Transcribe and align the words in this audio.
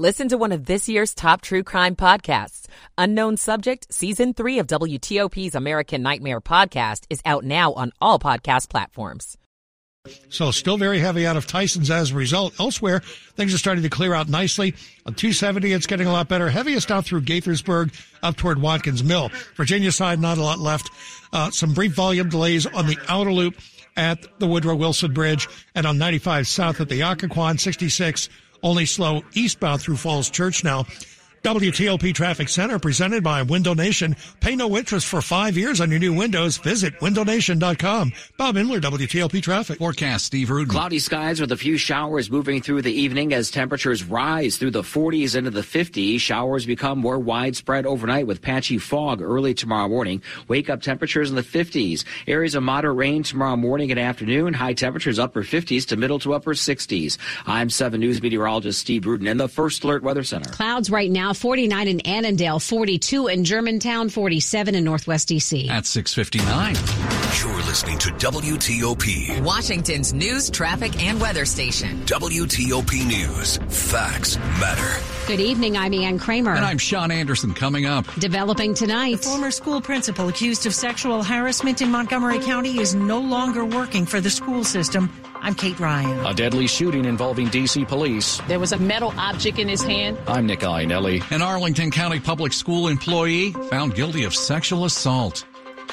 Listen 0.00 0.28
to 0.28 0.38
one 0.38 0.52
of 0.52 0.64
this 0.66 0.88
year's 0.88 1.12
top 1.12 1.40
true 1.40 1.64
crime 1.64 1.96
podcasts. 1.96 2.66
Unknown 2.96 3.36
Subject, 3.36 3.92
Season 3.92 4.32
3 4.32 4.60
of 4.60 4.68
WTOP's 4.68 5.56
American 5.56 6.02
Nightmare 6.02 6.40
podcast 6.40 7.00
is 7.10 7.20
out 7.24 7.42
now 7.42 7.72
on 7.72 7.90
all 8.00 8.20
podcast 8.20 8.68
platforms. 8.68 9.36
So 10.28 10.52
still 10.52 10.76
very 10.76 11.00
heavy 11.00 11.26
out 11.26 11.36
of 11.36 11.48
Tysons 11.48 11.90
as 11.90 12.12
a 12.12 12.14
result. 12.14 12.60
Elsewhere, 12.60 13.00
things 13.34 13.52
are 13.52 13.58
starting 13.58 13.82
to 13.82 13.90
clear 13.90 14.14
out 14.14 14.28
nicely. 14.28 14.76
On 15.04 15.14
270, 15.14 15.72
it's 15.72 15.88
getting 15.88 16.06
a 16.06 16.12
lot 16.12 16.28
better. 16.28 16.48
Heaviest 16.48 16.92
out 16.92 17.04
through 17.04 17.22
Gaithersburg 17.22 17.92
up 18.22 18.36
toward 18.36 18.62
Watkins 18.62 19.02
Mill. 19.02 19.32
Virginia 19.56 19.90
side, 19.90 20.20
not 20.20 20.38
a 20.38 20.42
lot 20.42 20.60
left. 20.60 20.88
Uh, 21.32 21.50
some 21.50 21.74
brief 21.74 21.94
volume 21.94 22.28
delays 22.28 22.66
on 22.66 22.86
the 22.86 22.98
outer 23.08 23.32
loop 23.32 23.56
at 23.96 24.38
the 24.38 24.46
Woodrow 24.46 24.76
Wilson 24.76 25.12
Bridge 25.12 25.48
and 25.74 25.84
on 25.88 25.98
95 25.98 26.46
south 26.46 26.80
at 26.80 26.88
the 26.88 27.00
Occoquan 27.00 27.58
66 27.58 28.28
only 28.62 28.86
slow 28.86 29.22
eastbound 29.34 29.80
through 29.80 29.96
Falls 29.96 30.30
Church 30.30 30.64
now. 30.64 30.86
WTOP 31.42 32.12
Traffic 32.14 32.48
Center 32.48 32.78
presented 32.80 33.22
by 33.22 33.42
Window 33.42 33.72
Nation. 33.72 34.16
Pay 34.40 34.56
no 34.56 34.76
interest 34.76 35.06
for 35.06 35.22
five 35.22 35.56
years 35.56 35.80
on 35.80 35.88
your 35.88 36.00
new 36.00 36.12
windows. 36.12 36.58
Visit 36.58 36.98
windownation.com. 36.98 38.12
Bob 38.36 38.56
Inler, 38.56 38.80
WTOP 38.80 39.40
Traffic. 39.40 39.78
Forecast, 39.78 40.24
Steve 40.24 40.50
Rudin. 40.50 40.72
Cloudy 40.72 40.98
skies 40.98 41.40
with 41.40 41.52
a 41.52 41.56
few 41.56 41.76
showers 41.76 42.28
moving 42.28 42.60
through 42.60 42.82
the 42.82 42.92
evening 42.92 43.32
as 43.32 43.52
temperatures 43.52 44.02
rise 44.02 44.56
through 44.56 44.72
the 44.72 44.82
40s 44.82 45.36
into 45.36 45.50
the 45.50 45.60
50s. 45.60 46.18
Showers 46.18 46.66
become 46.66 46.98
more 46.98 47.18
widespread 47.18 47.86
overnight 47.86 48.26
with 48.26 48.42
patchy 48.42 48.78
fog 48.78 49.22
early 49.22 49.54
tomorrow 49.54 49.88
morning. 49.88 50.22
Wake 50.48 50.68
up 50.68 50.82
temperatures 50.82 51.30
in 51.30 51.36
the 51.36 51.42
50s. 51.42 52.04
Areas 52.26 52.56
of 52.56 52.64
moderate 52.64 52.96
rain 52.96 53.22
tomorrow 53.22 53.56
morning 53.56 53.90
and 53.92 54.00
afternoon. 54.00 54.54
High 54.54 54.74
temperatures 54.74 55.20
upper 55.20 55.44
50s 55.44 55.86
to 55.86 55.96
middle 55.96 56.18
to 56.18 56.34
upper 56.34 56.54
60s. 56.54 57.16
I'm 57.46 57.70
7 57.70 58.00
News 58.00 58.20
meteorologist 58.20 58.80
Steve 58.80 59.06
Rudin 59.06 59.28
in 59.28 59.36
the 59.36 59.48
First 59.48 59.84
Alert 59.84 60.02
Weather 60.02 60.24
Center. 60.24 60.50
Clouds 60.50 60.90
right 60.90 61.10
now 61.10 61.27
49 61.34 61.88
in 61.88 62.00
Annandale, 62.00 62.58
42 62.58 63.28
in 63.28 63.44
Germantown, 63.44 64.08
47 64.08 64.74
in 64.74 64.84
Northwest 64.84 65.28
DC. 65.28 65.68
At 65.68 65.86
659. 65.86 66.74
You're 67.40 67.62
listening 67.66 67.98
to 67.98 68.08
WTOP. 68.10 69.42
Washington's 69.42 70.12
news, 70.12 70.50
traffic, 70.50 71.02
and 71.02 71.20
weather 71.20 71.44
station. 71.44 72.00
WTOP 72.06 73.06
News. 73.06 73.58
Facts 73.68 74.36
matter. 74.36 75.02
Good 75.26 75.40
evening. 75.40 75.76
I'm 75.76 75.92
Ann 75.92 76.18
Kramer. 76.18 76.54
And 76.54 76.64
I'm 76.64 76.78
Sean 76.78 77.10
Anderson 77.10 77.52
coming 77.52 77.84
up. 77.84 78.06
Developing 78.14 78.72
tonight. 78.72 79.22
Former 79.22 79.50
school 79.50 79.80
principal 79.80 80.28
accused 80.28 80.64
of 80.64 80.74
sexual 80.74 81.22
harassment 81.22 81.82
in 81.82 81.90
Montgomery 81.90 82.38
County 82.38 82.78
is 82.78 82.94
no 82.94 83.20
longer 83.20 83.64
working 83.64 84.06
for 84.06 84.22
the 84.22 84.30
school 84.30 84.64
system. 84.64 85.10
I'm 85.40 85.54
Kate 85.54 85.78
Ryan. 85.80 86.26
A 86.26 86.34
deadly 86.34 86.66
shooting 86.66 87.04
involving 87.04 87.48
D.C. 87.48 87.84
police. 87.84 88.40
There 88.48 88.60
was 88.60 88.72
a 88.72 88.78
metal 88.78 89.12
object 89.18 89.58
in 89.58 89.68
his 89.68 89.82
hand. 89.82 90.18
I'm 90.26 90.46
Nick 90.46 90.60
Iannelli. 90.60 91.22
An 91.32 91.42
Arlington 91.42 91.90
County 91.90 92.20
Public 92.20 92.52
School 92.52 92.88
employee 92.88 93.52
found 93.70 93.94
guilty 93.94 94.24
of 94.24 94.34
sexual 94.34 94.84
assault. 94.84 95.44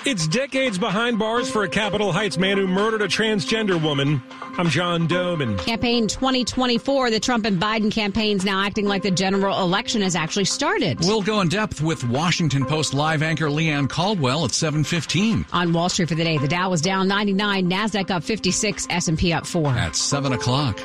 It's 0.06 0.28
decades 0.28 0.78
behind 0.78 1.18
bars 1.18 1.50
for 1.50 1.64
a 1.64 1.68
Capitol 1.68 2.12
Heights 2.12 2.38
man 2.38 2.60
who 2.60 2.68
murdered 2.68 3.02
a 3.02 3.08
transgender 3.08 3.82
woman. 3.82 4.22
I'm 4.56 4.70
John 4.70 5.08
Domen. 5.08 5.58
Campaign 5.58 6.08
2024. 6.08 7.10
The 7.10 7.20
Trump 7.20 7.44
and 7.48 7.60
Biden 7.60 7.92
campaigns 7.92 8.46
now 8.46 8.64
acting 8.64 8.86
like 8.86 9.02
the 9.02 9.10
general 9.10 9.60
election 9.64 10.04
has 10.04 10.16
actually 10.16 10.46
started. 10.46 11.00
We'll 11.00 11.24
go 11.24 11.42
in 11.42 11.50
depth 11.50 11.82
with 11.82 12.04
Washington 12.04 12.68
Post 12.68 12.94
live 12.94 13.24
anchor 13.24 13.50
Leigh 13.50 13.70
Ann 13.70 13.88
Caldwell 13.88 14.46
at 14.46 14.52
7:15. 14.52 15.44
On 15.52 15.74
Wall 15.74 15.90
Street 15.90 16.10
for 16.10 16.14
the 16.16 16.24
day, 16.24 16.38
the 16.38 16.48
Dow 16.48 16.70
was 16.70 16.82
down 16.82 17.08
99, 17.08 17.68
Nasdaq 17.68 18.12
up 18.12 18.24
56, 18.24 18.86
S&P 18.92 19.34
up 19.34 19.48
4. 19.48 19.72
At 19.72 19.96
7 19.96 20.34
o'clock. 20.34 20.80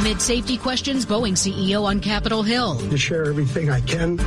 Amid 0.00 0.20
safety 0.20 0.56
questions, 0.56 1.06
Boeing 1.06 1.36
CEO 1.36 1.84
on 1.84 2.00
Capitol 2.00 2.42
Hill. 2.42 2.80
To 2.90 2.98
share 2.98 3.26
everything 3.26 3.70
I 3.70 3.82
can. 3.82 4.18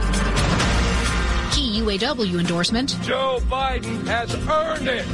Key 1.82 1.88
UAW 1.88 2.40
endorsement. 2.40 2.96
Joe 3.02 3.40
Biden 3.50 4.06
has 4.06 4.36
earned 4.48 4.88
it. 4.88 5.06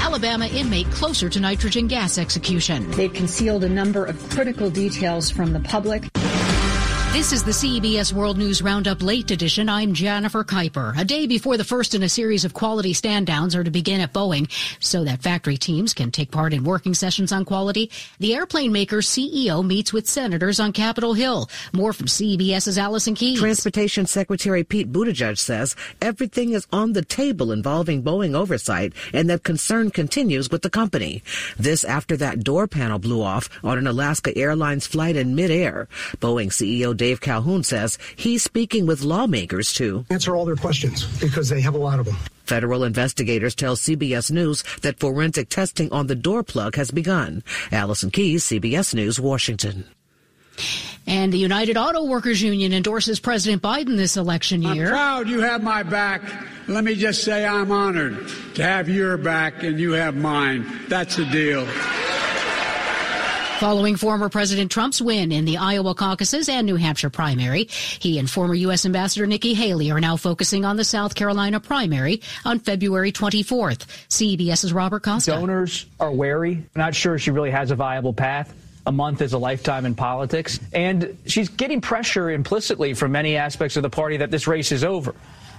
Alabama 0.00 0.46
inmate 0.46 0.88
closer 0.92 1.28
to 1.28 1.40
nitrogen 1.40 1.88
gas 1.88 2.18
execution. 2.18 2.88
They've 2.92 3.12
concealed 3.12 3.64
a 3.64 3.68
number 3.68 4.04
of 4.04 4.16
critical 4.30 4.70
details 4.70 5.28
from 5.28 5.52
the 5.52 5.60
public. 5.60 6.04
This 7.14 7.32
is 7.32 7.44
the 7.44 7.52
CBS 7.52 8.12
World 8.12 8.38
News 8.38 8.60
Roundup 8.60 9.00
Late 9.00 9.30
Edition. 9.30 9.68
I'm 9.68 9.94
Jennifer 9.94 10.42
Kuiper. 10.42 10.98
A 10.98 11.04
day 11.04 11.28
before 11.28 11.56
the 11.56 11.62
first 11.62 11.94
in 11.94 12.02
a 12.02 12.08
series 12.08 12.44
of 12.44 12.54
quality 12.54 12.92
stand 12.92 13.28
downs 13.28 13.54
are 13.54 13.62
to 13.62 13.70
begin 13.70 14.00
at 14.00 14.12
Boeing 14.12 14.50
so 14.82 15.04
that 15.04 15.22
factory 15.22 15.56
teams 15.56 15.94
can 15.94 16.10
take 16.10 16.32
part 16.32 16.52
in 16.52 16.64
working 16.64 16.92
sessions 16.92 17.30
on 17.30 17.44
quality, 17.44 17.88
the 18.18 18.34
airplane 18.34 18.72
maker's 18.72 19.06
CEO 19.06 19.64
meets 19.64 19.92
with 19.92 20.08
senators 20.08 20.58
on 20.58 20.72
Capitol 20.72 21.14
Hill. 21.14 21.48
More 21.72 21.92
from 21.92 22.08
CBS's 22.08 22.78
Allison 22.78 23.14
Keyes. 23.14 23.38
Transportation 23.38 24.06
Secretary 24.06 24.64
Pete 24.64 24.90
Buttigieg 24.90 25.38
says 25.38 25.76
everything 26.02 26.50
is 26.50 26.66
on 26.72 26.94
the 26.94 27.04
table 27.04 27.52
involving 27.52 28.02
Boeing 28.02 28.34
oversight 28.34 28.92
and 29.12 29.30
that 29.30 29.44
concern 29.44 29.92
continues 29.92 30.50
with 30.50 30.62
the 30.62 30.68
company. 30.68 31.22
This 31.56 31.84
after 31.84 32.16
that 32.16 32.42
door 32.42 32.66
panel 32.66 32.98
blew 32.98 33.22
off 33.22 33.48
on 33.62 33.78
an 33.78 33.86
Alaska 33.86 34.36
Airlines 34.36 34.88
flight 34.88 35.14
in 35.14 35.36
midair. 35.36 35.86
Boeing 36.16 36.48
CEO 36.48 37.03
Dave 37.04 37.20
Calhoun 37.20 37.62
says 37.62 37.98
he's 38.16 38.42
speaking 38.42 38.86
with 38.86 39.02
lawmakers 39.02 39.74
to 39.74 40.06
answer 40.08 40.34
all 40.34 40.46
their 40.46 40.56
questions 40.56 41.04
because 41.20 41.50
they 41.50 41.60
have 41.60 41.74
a 41.74 41.78
lot 41.78 41.98
of 41.98 42.06
them. 42.06 42.16
Federal 42.46 42.82
investigators 42.82 43.54
tell 43.54 43.76
CBS 43.76 44.30
News 44.30 44.64
that 44.80 44.98
forensic 44.98 45.50
testing 45.50 45.92
on 45.92 46.06
the 46.06 46.14
door 46.14 46.42
plug 46.42 46.76
has 46.76 46.90
begun. 46.90 47.44
Allison 47.70 48.10
Keyes, 48.10 48.44
CBS 48.44 48.94
News, 48.94 49.20
Washington. 49.20 49.84
And 51.06 51.30
the 51.30 51.36
United 51.36 51.76
Auto 51.76 52.04
Workers 52.04 52.40
Union 52.40 52.72
endorses 52.72 53.20
President 53.20 53.60
Biden 53.60 53.98
this 53.98 54.16
election 54.16 54.62
year. 54.62 54.86
I'm 54.86 54.92
proud 54.92 55.28
you 55.28 55.40
have 55.40 55.62
my 55.62 55.82
back. 55.82 56.22
Let 56.68 56.84
me 56.84 56.94
just 56.94 57.22
say 57.22 57.44
I'm 57.44 57.70
honored 57.70 58.26
to 58.54 58.62
have 58.62 58.88
your 58.88 59.18
back 59.18 59.62
and 59.62 59.78
you 59.78 59.92
have 59.92 60.16
mine. 60.16 60.64
That's 60.88 61.16
the 61.16 61.26
deal. 61.26 61.68
Following 63.60 63.94
former 63.94 64.28
President 64.28 64.70
Trump's 64.70 65.00
win 65.00 65.30
in 65.30 65.44
the 65.44 65.58
Iowa 65.58 65.94
caucuses 65.94 66.48
and 66.48 66.66
New 66.66 66.74
Hampshire 66.74 67.08
primary, 67.08 67.68
he 68.00 68.18
and 68.18 68.28
former 68.28 68.54
U.S. 68.54 68.84
Ambassador 68.84 69.26
Nikki 69.26 69.54
Haley 69.54 69.92
are 69.92 70.00
now 70.00 70.16
focusing 70.16 70.64
on 70.64 70.76
the 70.76 70.84
South 70.84 71.14
Carolina 71.14 71.60
primary 71.60 72.20
on 72.44 72.58
February 72.58 73.12
24th. 73.12 73.86
CBS's 74.08 74.72
Robert 74.72 75.04
Costa. 75.04 75.30
Donors 75.30 75.86
are 76.00 76.10
wary, 76.10 76.64
not 76.74 76.96
sure 76.96 77.16
she 77.16 77.30
really 77.30 77.52
has 77.52 77.70
a 77.70 77.76
viable 77.76 78.12
path. 78.12 78.52
A 78.86 78.92
month 78.92 79.22
is 79.22 79.32
a 79.32 79.38
lifetime 79.38 79.86
in 79.86 79.94
politics. 79.94 80.58
And 80.72 81.16
she's 81.26 81.48
getting 81.48 81.80
pressure 81.80 82.30
implicitly 82.30 82.92
from 82.92 83.12
many 83.12 83.36
aspects 83.36 83.76
of 83.76 83.84
the 83.84 83.90
party 83.90 84.16
that 84.16 84.32
this 84.32 84.48
race 84.48 84.72
is 84.72 84.82
over. 84.82 85.14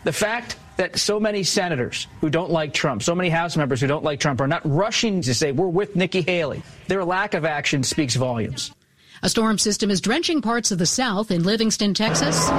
The 0.05 0.13
fact 0.13 0.57
that 0.77 0.99
so 0.99 1.19
many 1.19 1.41
senators 1.41 2.05
who 2.21 2.29
don't 2.29 2.51
like 2.51 2.75
Trump, 2.75 3.01
so 3.01 3.16
many 3.16 3.27
House 3.27 3.57
members 3.57 3.81
who 3.81 3.88
don't 3.88 4.03
like 4.03 4.19
Trump 4.19 4.39
are 4.39 4.47
not 4.47 4.61
rushing 4.63 5.19
to 5.21 5.33
say, 5.33 5.51
we're 5.51 5.67
with 5.67 5.95
Nikki 5.95 6.21
Haley. 6.21 6.61
Their 6.88 7.03
lack 7.03 7.33
of 7.33 7.43
action 7.43 7.81
speaks 7.81 8.16
volumes. 8.16 8.71
A 9.23 9.29
storm 9.29 9.57
system 9.57 9.89
is 9.89 10.01
drenching 10.01 10.43
parts 10.43 10.69
of 10.69 10.77
the 10.77 10.85
South 10.85 11.31
in 11.31 11.41
Livingston, 11.41 11.96
Texas. 11.96 12.49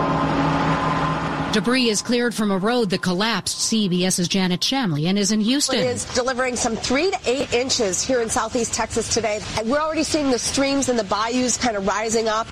Debris 1.53 1.89
is 1.89 2.03
cleared 2.03 2.35
from 2.35 2.51
a 2.51 2.59
road 2.59 2.91
that 2.91 3.03
collapsed. 3.03 3.71
CBS's 3.71 4.27
Janet 4.27 4.61
Shamlian 4.61 5.17
is 5.17 5.31
in 5.31 5.41
Houston. 5.41 5.79
It 5.79 5.87
is 5.87 6.05
delivering 6.15 6.57
some 6.57 6.75
three 6.75 7.13
to 7.13 7.19
eight 7.27 7.53
inches 7.53 8.03
here 8.03 8.23
in 8.23 8.29
southeast 8.29 8.75
Texas 8.75 9.15
today. 9.15 9.41
We're 9.65 9.79
already 9.79 10.03
seeing 10.03 10.33
the 10.33 10.39
streams 10.41 10.89
and 10.89 10.99
the 10.99 11.05
bayous 11.05 11.57
kind 11.57 11.77
of 11.77 11.87
rising 11.87 12.27
up. 12.27 12.49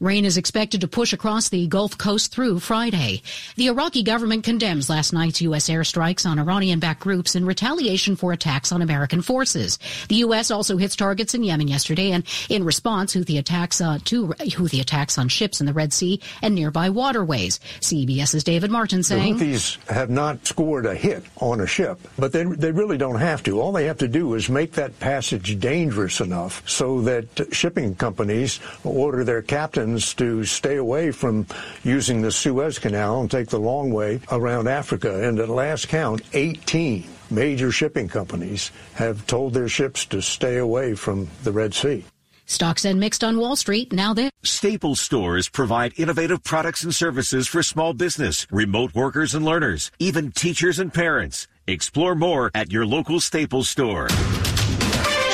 Rain 0.00 0.24
is 0.24 0.36
expected 0.36 0.80
to 0.82 0.86
push 0.86 1.12
across 1.12 1.48
the 1.48 1.66
Gulf 1.66 1.98
Coast 1.98 2.30
through 2.32 2.60
Friday. 2.60 3.20
The 3.56 3.66
Iraqi 3.66 4.04
government 4.04 4.44
condemns 4.44 4.88
last 4.88 5.12
night's 5.12 5.42
U.S. 5.42 5.68
airstrikes 5.68 6.24
on 6.24 6.38
Iranian-backed 6.38 7.00
groups 7.00 7.34
in 7.34 7.44
retaliation 7.44 8.14
for 8.14 8.32
attacks 8.32 8.70
on 8.70 8.80
American 8.80 9.22
forces. 9.22 9.76
The 10.08 10.16
U.S. 10.16 10.52
also 10.52 10.76
hits 10.76 10.94
targets 10.94 11.34
in 11.34 11.42
Yemen 11.42 11.66
yesterday, 11.66 12.12
and 12.12 12.22
in 12.48 12.62
response, 12.62 13.12
Houthi 13.12 13.40
attacks 13.40 13.80
uh, 13.80 13.98
to 14.04 14.28
Houthi 14.28 14.80
attacks 14.80 15.18
on 15.18 15.26
ships 15.26 15.58
in 15.58 15.66
the 15.66 15.72
Red 15.72 15.92
Sea 15.92 16.20
and 16.42 16.54
nearby 16.54 16.90
waterways. 16.90 17.58
CBS's 17.80 18.44
David 18.44 18.70
Martin 18.70 19.02
saying 19.02 19.38
the 19.38 19.46
Houthis 19.46 19.84
have 19.90 20.10
not 20.10 20.46
scored 20.46 20.86
a 20.86 20.94
hit 20.94 21.24
on 21.38 21.60
a 21.60 21.66
ship, 21.66 21.98
but 22.16 22.30
they 22.30 22.44
they 22.44 22.70
really 22.70 22.98
don't 22.98 23.18
have 23.18 23.42
to. 23.42 23.60
All 23.60 23.72
they 23.72 23.86
have 23.86 23.98
to 23.98 24.08
do 24.08 24.34
is 24.34 24.48
make 24.48 24.74
that 24.74 25.00
passage 25.00 25.58
dangerous 25.58 26.20
enough 26.20 26.62
so 26.68 27.00
that 27.00 27.48
shipping 27.50 27.96
companies 27.96 28.60
order 28.84 29.24
their 29.24 29.42
captains 29.42 29.87
citizens 29.88 30.14
to 30.14 30.44
stay 30.44 30.76
away 30.76 31.10
from 31.10 31.46
using 31.84 32.22
the 32.22 32.30
Suez 32.30 32.78
Canal 32.78 33.20
and 33.20 33.30
take 33.30 33.48
the 33.48 33.58
long 33.58 33.90
way 33.90 34.20
around 34.30 34.68
Africa. 34.68 35.26
And 35.26 35.38
at 35.38 35.48
last 35.48 35.88
count, 35.88 36.22
18 36.32 37.04
major 37.30 37.70
shipping 37.70 38.08
companies 38.08 38.70
have 38.94 39.26
told 39.26 39.54
their 39.54 39.68
ships 39.68 40.06
to 40.06 40.20
stay 40.20 40.58
away 40.58 40.94
from 40.94 41.28
the 41.42 41.52
Red 41.52 41.74
Sea. 41.74 42.04
Stocks 42.46 42.86
and 42.86 42.98
mixed 42.98 43.22
on 43.22 43.38
Wall 43.38 43.56
Street. 43.56 43.92
Now 43.92 44.14
this. 44.14 44.30
Staples 44.42 45.00
stores 45.00 45.50
provide 45.50 45.92
innovative 45.98 46.42
products 46.42 46.82
and 46.82 46.94
services 46.94 47.46
for 47.46 47.62
small 47.62 47.92
business, 47.92 48.46
remote 48.50 48.94
workers 48.94 49.34
and 49.34 49.44
learners, 49.44 49.90
even 49.98 50.32
teachers 50.32 50.78
and 50.78 50.92
parents. 50.92 51.46
Explore 51.66 52.14
more 52.14 52.50
at 52.54 52.72
your 52.72 52.86
local 52.86 53.20
Staples 53.20 53.68
store. 53.68 54.08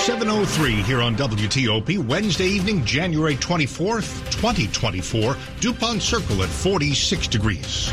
703 0.04 0.82
here 0.82 1.00
on 1.00 1.16
WTOP, 1.16 1.96
Wednesday 2.06 2.44
evening, 2.44 2.84
January 2.84 3.36
24th, 3.36 4.30
2024, 4.32 5.34
DuPont 5.60 6.02
Circle 6.02 6.42
at 6.42 6.50
46 6.50 7.26
degrees. 7.26 7.90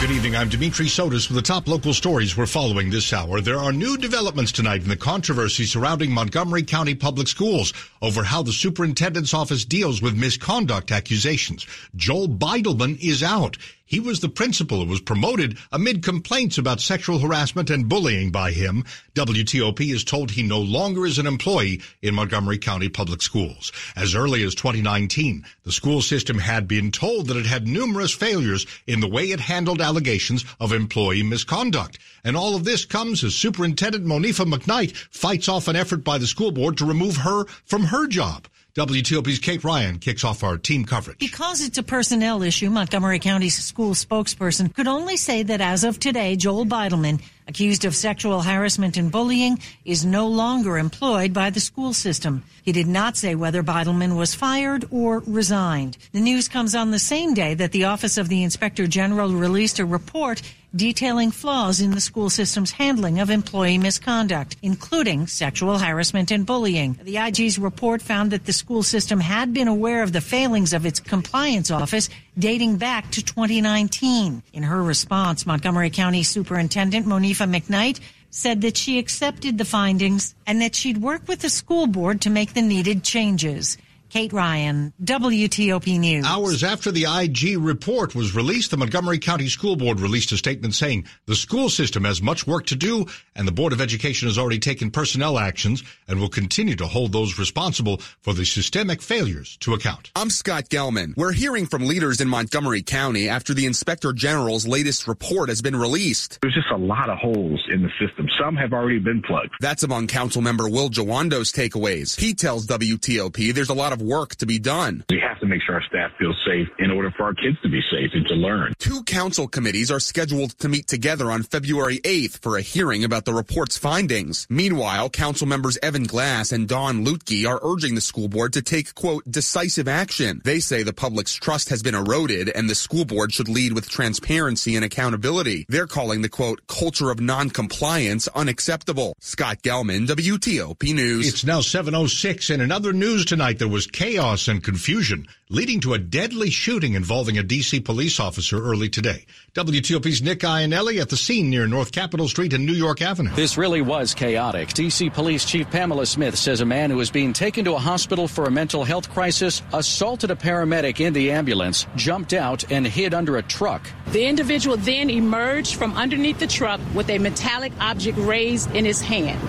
Good 0.00 0.12
evening. 0.12 0.36
I'm 0.36 0.48
Dimitri 0.48 0.86
Sotis 0.86 1.28
with 1.28 1.36
the 1.36 1.42
top 1.42 1.68
local 1.68 1.92
stories 1.92 2.34
we're 2.34 2.46
following 2.46 2.88
this 2.88 3.12
hour. 3.12 3.42
There 3.42 3.58
are 3.58 3.72
new 3.72 3.98
developments 3.98 4.52
tonight 4.52 4.82
in 4.82 4.88
the 4.88 4.96
controversy 4.96 5.66
surrounding 5.66 6.10
Montgomery 6.10 6.62
County 6.62 6.94
Public 6.94 7.28
Schools 7.28 7.74
over 8.00 8.24
how 8.24 8.42
the 8.42 8.52
superintendent's 8.52 9.34
office 9.34 9.66
deals 9.66 10.00
with 10.00 10.16
misconduct 10.16 10.90
accusations. 10.90 11.66
Joel 11.94 12.28
Beidleman 12.28 12.98
is 12.98 13.22
out. 13.22 13.58
He 13.88 14.00
was 14.00 14.20
the 14.20 14.28
principal 14.28 14.84
who 14.84 14.90
was 14.90 15.00
promoted 15.00 15.56
amid 15.72 16.02
complaints 16.02 16.58
about 16.58 16.82
sexual 16.82 17.20
harassment 17.20 17.70
and 17.70 17.88
bullying 17.88 18.30
by 18.30 18.50
him. 18.50 18.84
WTOP 19.14 19.80
is 19.80 20.04
told 20.04 20.30
he 20.30 20.42
no 20.42 20.60
longer 20.60 21.06
is 21.06 21.18
an 21.18 21.26
employee 21.26 21.80
in 22.02 22.14
Montgomery 22.14 22.58
County 22.58 22.90
Public 22.90 23.22
Schools. 23.22 23.72
As 23.96 24.14
early 24.14 24.42
as 24.42 24.54
2019, 24.54 25.42
the 25.62 25.72
school 25.72 26.02
system 26.02 26.36
had 26.36 26.68
been 26.68 26.92
told 26.92 27.28
that 27.28 27.38
it 27.38 27.46
had 27.46 27.66
numerous 27.66 28.12
failures 28.12 28.66
in 28.86 29.00
the 29.00 29.08
way 29.08 29.30
it 29.30 29.40
handled 29.40 29.80
allegations 29.80 30.44
of 30.60 30.74
employee 30.74 31.22
misconduct. 31.22 31.98
And 32.22 32.36
all 32.36 32.54
of 32.54 32.64
this 32.64 32.84
comes 32.84 33.24
as 33.24 33.34
Superintendent 33.34 34.04
Monifa 34.04 34.44
McKnight 34.44 34.94
fights 35.10 35.48
off 35.48 35.66
an 35.66 35.76
effort 35.76 36.04
by 36.04 36.18
the 36.18 36.26
school 36.26 36.52
board 36.52 36.76
to 36.76 36.84
remove 36.84 37.16
her 37.16 37.46
from 37.64 37.84
her 37.84 38.06
job. 38.06 38.48
WTOP's 38.78 39.40
Kate 39.40 39.64
Ryan 39.64 39.98
kicks 39.98 40.22
off 40.22 40.44
our 40.44 40.56
team 40.56 40.84
coverage. 40.84 41.18
Because 41.18 41.62
it's 41.62 41.78
a 41.78 41.82
personnel 41.82 42.44
issue, 42.44 42.70
Montgomery 42.70 43.18
County's 43.18 43.56
school 43.56 43.90
spokesperson 43.90 44.72
could 44.72 44.86
only 44.86 45.16
say 45.16 45.42
that 45.42 45.60
as 45.60 45.82
of 45.82 45.98
today, 45.98 46.36
Joel 46.36 46.64
Beidleman, 46.64 47.20
accused 47.48 47.84
of 47.84 47.96
sexual 47.96 48.40
harassment 48.40 48.96
and 48.96 49.10
bullying, 49.10 49.58
is 49.84 50.04
no 50.04 50.28
longer 50.28 50.78
employed 50.78 51.32
by 51.32 51.50
the 51.50 51.58
school 51.58 51.92
system. 51.92 52.44
He 52.62 52.70
did 52.70 52.86
not 52.86 53.16
say 53.16 53.34
whether 53.34 53.64
Beidleman 53.64 54.16
was 54.16 54.36
fired 54.36 54.84
or 54.92 55.24
resigned. 55.26 55.98
The 56.12 56.20
news 56.20 56.46
comes 56.46 56.76
on 56.76 56.92
the 56.92 57.00
same 57.00 57.34
day 57.34 57.54
that 57.54 57.72
the 57.72 57.86
Office 57.86 58.16
of 58.16 58.28
the 58.28 58.44
Inspector 58.44 58.86
General 58.86 59.32
released 59.32 59.80
a 59.80 59.84
report 59.84 60.40
detailing 60.74 61.30
flaws 61.30 61.80
in 61.80 61.92
the 61.92 62.00
school 62.00 62.30
system's 62.30 62.72
handling 62.72 63.18
of 63.18 63.30
employee 63.30 63.78
misconduct, 63.78 64.56
including 64.62 65.26
sexual 65.26 65.78
harassment 65.78 66.30
and 66.30 66.44
bullying. 66.44 66.98
The 67.02 67.18
IG's 67.18 67.58
report 67.58 68.02
found 68.02 68.30
that 68.30 68.46
the 68.46 68.52
school 68.52 68.82
system 68.82 69.20
had 69.20 69.54
been 69.54 69.68
aware 69.68 70.02
of 70.02 70.12
the 70.12 70.20
failings 70.20 70.72
of 70.72 70.84
its 70.84 71.00
compliance 71.00 71.70
office 71.70 72.08
dating 72.38 72.76
back 72.76 73.10
to 73.12 73.22
2019. 73.22 74.42
In 74.52 74.62
her 74.62 74.82
response, 74.82 75.46
Montgomery 75.46 75.90
County 75.90 76.22
Superintendent 76.22 77.06
Monifa 77.06 77.48
McKnight 77.48 78.00
said 78.30 78.60
that 78.60 78.76
she 78.76 78.98
accepted 78.98 79.56
the 79.56 79.64
findings 79.64 80.34
and 80.46 80.60
that 80.60 80.74
she'd 80.74 80.98
work 80.98 81.26
with 81.26 81.40
the 81.40 81.48
school 81.48 81.86
board 81.86 82.20
to 82.20 82.30
make 82.30 82.52
the 82.52 82.62
needed 82.62 83.02
changes. 83.02 83.78
Kate 84.10 84.32
Ryan, 84.32 84.94
WTOP 85.04 86.00
News. 86.00 86.24
Hours 86.24 86.64
after 86.64 86.90
the 86.90 87.04
IG 87.04 87.58
report 87.58 88.14
was 88.14 88.34
released, 88.34 88.70
the 88.70 88.78
Montgomery 88.78 89.18
County 89.18 89.48
School 89.48 89.76
Board 89.76 90.00
released 90.00 90.32
a 90.32 90.38
statement 90.38 90.74
saying 90.74 91.04
the 91.26 91.34
school 91.34 91.68
system 91.68 92.04
has 92.04 92.22
much 92.22 92.46
work 92.46 92.64
to 92.66 92.76
do 92.76 93.04
and 93.36 93.46
the 93.46 93.52
Board 93.52 93.74
of 93.74 93.82
Education 93.82 94.26
has 94.26 94.38
already 94.38 94.58
taken 94.58 94.90
personnel 94.90 95.38
actions 95.38 95.82
and 96.08 96.18
will 96.18 96.30
continue 96.30 96.74
to 96.76 96.86
hold 96.86 97.12
those 97.12 97.38
responsible 97.38 97.98
for 98.22 98.32
the 98.32 98.46
systemic 98.46 99.02
failures 99.02 99.58
to 99.58 99.74
account. 99.74 100.10
I'm 100.16 100.30
Scott 100.30 100.70
Gelman. 100.70 101.14
We're 101.14 101.32
hearing 101.32 101.66
from 101.66 101.86
leaders 101.86 102.22
in 102.22 102.28
Montgomery 102.28 102.82
County 102.82 103.28
after 103.28 103.52
the 103.52 103.66
Inspector 103.66 104.10
General's 104.14 104.66
latest 104.66 105.06
report 105.06 105.50
has 105.50 105.60
been 105.60 105.76
released. 105.76 106.38
There's 106.40 106.54
just 106.54 106.70
a 106.72 106.78
lot 106.78 107.10
of 107.10 107.18
holes 107.18 107.62
in 107.70 107.82
the 107.82 107.90
system. 108.00 108.26
Some 108.40 108.56
have 108.56 108.72
already 108.72 109.00
been 109.00 109.20
plugged. 109.20 109.54
That's 109.60 109.82
among 109.82 110.06
Council 110.06 110.40
Member 110.40 110.66
Will 110.68 110.88
Jawando's 110.88 111.52
takeaways. 111.52 112.18
He 112.18 112.32
tells 112.32 112.66
WTOP 112.66 113.52
there's 113.52 113.68
a 113.68 113.74
lot 113.74 113.92
of 113.92 113.97
work 114.00 114.36
to 114.36 114.46
be 114.46 114.58
done. 114.58 115.04
We 115.10 115.20
have 115.20 115.38
to 115.40 115.46
make 115.46 115.62
sure 115.62 115.74
our 115.74 115.82
staff 115.82 116.12
feels 116.18 116.36
safe 116.46 116.68
in 116.78 116.90
order 116.90 117.10
for 117.10 117.24
our 117.24 117.34
kids 117.34 117.60
to 117.62 117.68
be 117.68 117.80
safe 117.90 118.10
and 118.14 118.26
to 118.26 118.34
learn. 118.34 118.74
Two 118.78 119.02
council 119.04 119.48
committees 119.48 119.90
are 119.90 120.00
scheduled 120.00 120.58
to 120.58 120.68
meet 120.68 120.86
together 120.86 121.30
on 121.30 121.42
February 121.42 121.98
8th 122.00 122.40
for 122.40 122.56
a 122.56 122.62
hearing 122.62 123.04
about 123.04 123.24
the 123.24 123.34
report's 123.34 123.78
findings. 123.78 124.46
Meanwhile, 124.48 125.10
council 125.10 125.46
members 125.46 125.78
Evan 125.82 126.04
Glass 126.04 126.52
and 126.52 126.68
Dawn 126.68 127.04
Luedtke 127.04 127.48
are 127.48 127.60
urging 127.62 127.94
the 127.94 128.00
school 128.00 128.28
board 128.28 128.52
to 128.52 128.62
take, 128.62 128.94
quote, 128.94 129.24
decisive 129.30 129.88
action. 129.88 130.40
They 130.44 130.60
say 130.60 130.82
the 130.82 130.92
public's 130.92 131.34
trust 131.34 131.68
has 131.70 131.82
been 131.82 131.94
eroded 131.94 132.48
and 132.48 132.68
the 132.68 132.74
school 132.74 133.04
board 133.04 133.32
should 133.32 133.48
lead 133.48 133.72
with 133.72 133.88
transparency 133.88 134.76
and 134.76 134.84
accountability. 134.84 135.66
They're 135.68 135.86
calling 135.86 136.22
the, 136.22 136.28
quote, 136.28 136.66
culture 136.66 137.10
of 137.10 137.20
noncompliance 137.20 138.28
unacceptable. 138.28 139.16
Scott 139.20 139.62
Gelman, 139.62 140.06
WTOP 140.06 140.94
News. 140.94 141.28
It's 141.28 141.44
now 141.44 141.60
706 141.60 142.50
and 142.50 142.62
another 142.62 142.92
news 142.92 143.24
tonight 143.24 143.58
there 143.58 143.68
was 143.68 143.86
chaos 143.92 144.48
and 144.48 144.62
confusion, 144.62 145.26
leading 145.50 145.80
to 145.80 145.94
a 145.94 145.98
deadly 145.98 146.50
shooting 146.50 146.92
involving 146.92 147.38
a 147.38 147.42
D.C. 147.42 147.80
police 147.80 148.20
officer 148.20 148.62
early 148.62 148.90
today. 148.90 149.24
WTOP's 149.54 150.20
Nick 150.20 150.40
Iannelli 150.40 151.00
at 151.00 151.08
the 151.08 151.16
scene 151.16 151.48
near 151.48 151.66
North 151.66 151.90
Capitol 151.90 152.28
Street 152.28 152.52
and 152.52 152.66
New 152.66 152.74
York 152.74 153.00
Avenue. 153.00 153.34
This 153.34 153.56
really 153.56 153.80
was 153.80 154.12
chaotic. 154.12 154.74
D.C. 154.74 155.08
Police 155.08 155.46
Chief 155.46 155.68
Pamela 155.70 156.04
Smith 156.04 156.36
says 156.36 156.60
a 156.60 156.66
man 156.66 156.90
who 156.90 156.96
was 156.96 157.10
being 157.10 157.32
taken 157.32 157.64
to 157.64 157.74
a 157.74 157.78
hospital 157.78 158.28
for 158.28 158.44
a 158.44 158.50
mental 158.50 158.84
health 158.84 159.08
crisis 159.08 159.62
assaulted 159.72 160.30
a 160.30 160.36
paramedic 160.36 161.00
in 161.00 161.14
the 161.14 161.30
ambulance, 161.30 161.86
jumped 161.96 162.34
out, 162.34 162.70
and 162.70 162.86
hid 162.86 163.14
under 163.14 163.38
a 163.38 163.42
truck. 163.42 163.90
The 164.12 164.26
individual 164.26 164.76
then 164.76 165.08
emerged 165.08 165.76
from 165.76 165.94
underneath 165.94 166.38
the 166.38 166.46
truck 166.46 166.80
with 166.94 167.08
a 167.08 167.18
metallic 167.18 167.72
object 167.80 168.18
raised 168.18 168.74
in 168.74 168.84
his 168.84 169.00
hand. 169.00 169.40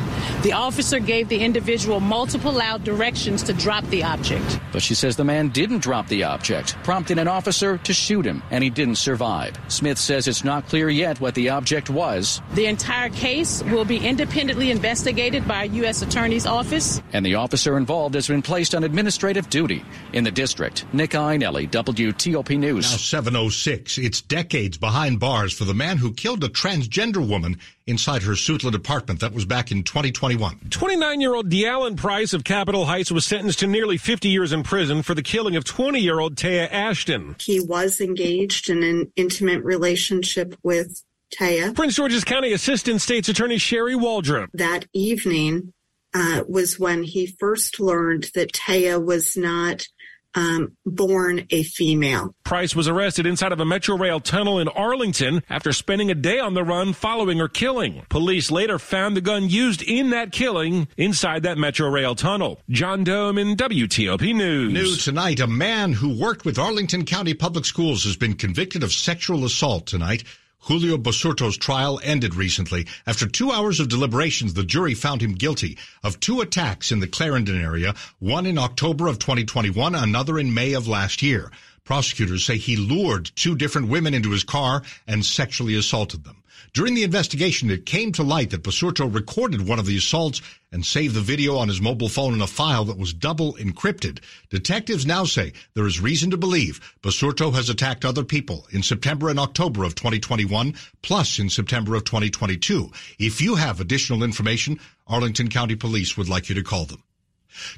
The 0.44 0.54
officer 0.54 1.00
gave 1.00 1.28
the 1.28 1.44
individual 1.44 2.00
multiple 2.00 2.54
loud 2.54 2.86
directions 2.86 3.44
to 3.44 3.54
drop 3.54 3.84
the 3.86 4.04
object. 4.04 4.60
But 4.72 4.82
she 4.82 4.96
says 4.96 5.18
the 5.18 5.26
man 5.26 5.50
didn't 5.50 5.80
drop 5.90 6.08
the 6.08 6.24
object, 6.24 6.76
prompting 6.84 7.18
an 7.18 7.28
officer 7.28 7.80
to 7.80 7.94
shoot 7.94 8.24
him, 8.24 8.44
and 8.52 8.64
he 8.64 8.70
didn't 8.70 8.98
survive. 8.98 9.58
Smith 9.70 9.98
says 9.98 10.28
it's 10.28 10.44
not 10.44 10.68
clear 10.68 10.88
yet 10.88 11.20
what 11.20 11.34
the 11.34 11.50
object 11.50 11.90
was. 11.90 12.44
The 12.54 12.68
entire 12.68 13.10
case 13.10 13.64
will 13.64 13.86
be 13.86 13.98
independently 13.98 14.70
investigated 14.70 15.48
by 15.48 15.64
a 15.64 15.66
U.S. 15.82 16.04
Attorney's 16.04 16.46
Office. 16.46 17.02
And 17.12 17.26
the 17.26 17.34
officer 17.34 17.76
involved 17.76 18.14
has 18.14 18.28
been 18.28 18.44
placed 18.44 18.76
on 18.76 18.84
administrative 18.84 19.50
duty 19.50 19.84
in 20.14 20.24
the 20.24 20.30
district. 20.30 20.86
Nick 20.94 21.12
Iannelli, 21.12 21.68
WTOP 21.68 22.60
News. 22.60 22.92
Now 22.92 22.98
706. 22.98 23.98
It's 23.98 24.22
decades 24.22 24.78
behind 24.78 25.20
bars 25.20 25.54
for 25.54 25.64
the 25.64 25.74
man 25.74 25.98
who 25.98 26.14
killed 26.14 26.44
a 26.44 26.50
transgender 26.50 27.28
woman 27.28 27.58
inside 27.90 28.22
her 28.22 28.34
Suitland 28.34 28.76
apartment. 28.76 29.20
That 29.22 29.34
was 29.34 29.46
back 29.46 29.72
in 29.72 29.84
2021. 29.84 30.60
29 30.70 31.22
year 31.22 31.34
old 31.34 31.50
Deallen 31.50 31.98
Price 31.98 32.34
of 32.34 32.44
Capitol 32.44 32.86
Heights 32.86 33.12
was 33.12 33.26
sentenced 33.26 33.60
to 33.60 33.68
nearly 33.68 33.98
50 33.98 34.30
years 34.30 34.54
in 34.54 34.62
prison 34.62 35.02
for 35.02 35.16
the 35.16 35.24
killing 35.24 35.56
of 35.56 35.64
20 35.80 36.02
year 36.02 36.20
old 36.20 36.36
Taya 36.36 36.70
Ashton. 36.70 37.38
He 37.40 37.62
was 37.62 38.02
engaged 38.02 38.70
in 38.70 38.84
an 38.84 39.14
intimate 39.16 39.64
relationship 39.64 40.54
with 40.62 41.02
Taya. 41.34 41.74
Prince 41.74 41.96
George's 41.96 42.26
County 42.26 42.52
Assistant 42.52 43.00
State's 43.00 43.30
Attorney 43.30 43.58
Sherry 43.58 43.96
Waldrop. 43.96 44.50
That 44.54 44.88
evening 44.94 45.72
uh, 46.14 46.44
was 46.50 46.78
when 46.78 47.04
he 47.04 47.28
first 47.28 47.80
learned 47.80 48.30
that 48.36 48.52
Taya 48.52 49.02
was 49.02 49.38
not 49.38 49.88
um, 50.36 50.76
born 50.86 51.46
a 51.50 51.64
female. 51.64 52.34
Price 52.44 52.76
was 52.76 52.88
arrested 52.88 53.26
inside 53.26 53.52
of 53.52 53.60
a 53.60 53.66
Metro 53.66 53.98
Rail 53.98 54.20
tunnel 54.20 54.60
in 54.60 54.68
Arlington 54.68 55.44
after 55.50 55.72
spending 55.72 56.12
a 56.12 56.16
day 56.16 56.40
on 56.40 56.54
the 56.54 56.64
run 56.64 56.94
following 56.94 57.40
her 57.40 57.48
killing. 57.48 58.06
Police 58.10 58.52
later 58.52 58.80
found 58.80 59.16
the 59.16 59.22
gun 59.22 59.50
used 59.50 59.82
in 59.82 60.12
that 60.12 60.32
killing 60.32 60.88
inside 60.98 61.44
that 61.44 61.58
Metro 61.58 61.90
Rail 61.90 62.16
tunnel. 62.16 62.62
John 62.70 63.04
Domen 63.04 63.56
WTOP 63.56 64.36
News. 64.36 64.74
New 64.74 64.96
tonight, 64.96 65.40
a 65.40 65.48
man 65.48 65.94
who 65.94 66.20
worked 66.20 66.46
with 66.46 66.60
Arlington 66.60 67.06
County 67.06 67.34
Public 67.34 67.66
Schools 67.66 68.04
has 68.04 68.16
been 68.16 68.36
convicted 68.36 68.84
of 68.84 68.94
sexual 68.94 69.46
assault 69.46 69.86
tonight. 69.88 70.24
Julio 70.62 70.98
Basurto's 70.98 71.58
trial 71.58 72.00
ended 72.04 72.36
recently. 72.36 72.86
After 73.08 73.28
two 73.28 73.52
hours 73.52 73.80
of 73.80 73.90
deliberations, 73.90 74.54
the 74.54 74.64
jury 74.64 74.94
found 74.94 75.22
him 75.22 75.34
guilty 75.34 75.78
of 76.04 76.20
two 76.20 76.42
attacks 76.42 76.92
in 76.92 77.00
the 77.00 77.08
Clarendon 77.08 77.60
area, 77.60 77.96
one 78.20 78.46
in 78.46 78.58
October 78.58 79.08
of 79.08 79.20
2021, 79.20 79.96
another 79.96 80.38
in 80.38 80.54
May 80.54 80.74
of 80.74 80.88
last 80.88 81.22
year. 81.22 81.52
Prosecutors 81.86 82.46
say 82.46 82.58
he 82.58 82.76
lured 82.76 83.32
two 83.36 83.56
different 83.56 83.88
women 83.88 84.14
into 84.14 84.32
his 84.32 84.44
car 84.44 84.84
and 85.08 85.26
sexually 85.26 85.76
assaulted 85.76 86.24
them. 86.24 86.39
During 86.74 86.94
the 86.94 87.04
investigation, 87.04 87.70
it 87.70 87.86
came 87.86 88.12
to 88.14 88.24
light 88.24 88.52
that 88.52 88.64
Basurto 88.64 89.14
recorded 89.14 89.68
one 89.68 89.80
of 89.80 89.86
the 89.86 89.98
assaults 89.98 90.42
and 90.72 90.86
saved 90.86 91.16
the 91.16 91.22
video 91.22 91.58
on 91.58 91.68
his 91.68 91.82
mobile 91.82 92.10
phone 92.10 92.34
in 92.34 92.42
a 92.42 92.48
file 92.48 92.86
that 92.86 92.98
was 92.98 93.14
double 93.14 93.54
encrypted. 93.56 94.20
Detectives 94.50 95.06
now 95.06 95.24
say 95.24 95.54
there 95.74 95.88
is 95.88 96.00
reason 96.00 96.30
to 96.30 96.38
believe 96.38 96.80
Basurto 97.02 97.54
has 97.54 97.70
attacked 97.70 98.06
other 98.06 98.24
people 98.24 98.68
in 98.72 98.84
September 98.84 99.30
and 99.30 99.40
October 99.40 99.84
of 99.84 99.96
2021, 99.96 100.76
plus 101.02 101.40
in 101.40 101.50
September 101.50 101.96
of 101.96 102.04
2022. 102.04 102.92
If 103.18 103.42
you 103.42 103.56
have 103.56 103.80
additional 103.80 104.24
information, 104.24 104.80
Arlington 105.08 105.50
County 105.50 105.76
Police 105.76 106.18
would 106.18 106.30
like 106.30 106.50
you 106.50 106.56
to 106.56 106.64
call 106.64 106.86
them. 106.86 107.04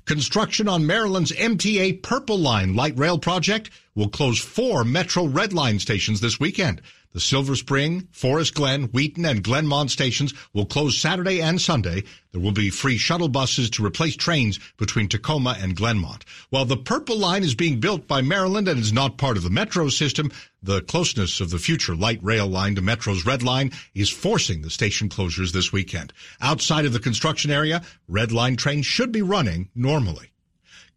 Construction 0.06 0.68
on 0.68 0.86
Maryland's 0.86 1.32
MTA 1.32 2.04
Purple 2.04 2.38
Line 2.38 2.76
light 2.76 2.98
rail 2.98 3.18
project 3.18 3.70
will 3.96 4.10
close 4.10 4.40
four 4.40 4.84
Metro 4.84 5.26
Red 5.26 5.54
Line 5.54 5.80
stations 5.80 6.20
this 6.20 6.40
weekend. 6.40 6.82
The 7.14 7.20
Silver 7.20 7.58
Spring, 7.58 8.08
Forest 8.12 8.54
Glen, 8.54 8.84
Wheaton, 8.84 9.26
and 9.26 9.44
Glenmont 9.44 9.90
stations 9.90 10.34
will 10.54 10.66
close 10.66 10.98
Saturday 10.98 11.42
and 11.42 11.60
Sunday. 11.60 12.04
There 12.32 12.40
will 12.40 12.54
be 12.54 12.70
free 12.70 12.98
shuttle 12.98 13.28
buses 13.28 13.70
to 13.72 13.86
replace 13.86 14.16
trains 14.16 14.60
between 14.78 15.10
Tacoma 15.10 15.58
and 15.60 15.76
Glenmont. 15.76 16.24
While 16.52 16.64
the 16.64 16.78
Purple 16.78 17.18
Line 17.18 17.44
is 17.44 17.54
being 17.54 17.82
built 17.82 18.08
by 18.08 18.22
Maryland 18.22 18.70
and 18.70 18.80
is 18.80 18.94
not 18.94 19.18
part 19.18 19.36
of 19.36 19.44
the 19.44 19.50
Metro 19.50 19.90
system, 19.90 20.32
the 20.64 20.82
closeness 20.84 21.42
of 21.42 21.50
the 21.50 21.60
future 21.60 21.96
light 21.96 22.24
rail 22.24 22.48
line 22.48 22.76
to 22.76 22.82
Metro's 22.82 23.26
Red 23.26 23.44
Line 23.44 23.72
is 23.94 24.10
forcing 24.10 24.62
the 24.62 24.70
station 24.70 25.10
closures 25.10 25.52
this 25.52 25.74
weekend. 25.74 26.14
Outside 26.40 26.86
of 26.86 26.94
the 26.94 27.00
construction 27.00 27.52
area, 27.52 27.82
Red 28.08 28.32
Line 28.32 28.56
trains 28.56 28.86
should 28.86 29.12
be 29.12 29.22
running 29.22 29.70
normally. 29.76 30.31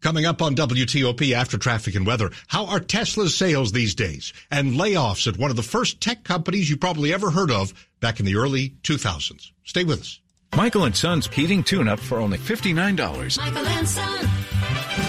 Coming 0.04 0.26
up 0.26 0.42
on 0.42 0.54
WTOP 0.54 1.32
after 1.32 1.56
traffic 1.56 1.94
and 1.94 2.06
weather, 2.06 2.30
how 2.48 2.66
are 2.66 2.78
Tesla's 2.78 3.34
sales 3.34 3.72
these 3.72 3.94
days? 3.94 4.34
And 4.50 4.74
layoffs 4.74 5.26
at 5.26 5.38
one 5.38 5.48
of 5.48 5.56
the 5.56 5.62
first 5.62 5.98
tech 5.98 6.24
companies 6.24 6.68
you 6.68 6.76
probably 6.76 7.10
ever 7.10 7.30
heard 7.30 7.50
of 7.50 7.72
back 8.00 8.20
in 8.20 8.26
the 8.26 8.36
early 8.36 8.74
2000s. 8.82 9.50
Stay 9.64 9.82
with 9.82 10.00
us. 10.00 10.20
Michael 10.54 10.84
and 10.84 10.94
Son's 10.94 11.26
heating 11.28 11.64
tune 11.64 11.88
up 11.88 11.98
for 11.98 12.18
only 12.18 12.36
$59. 12.36 13.38
Michael 13.38 13.66
and 13.66 13.88
Son. 13.88 15.03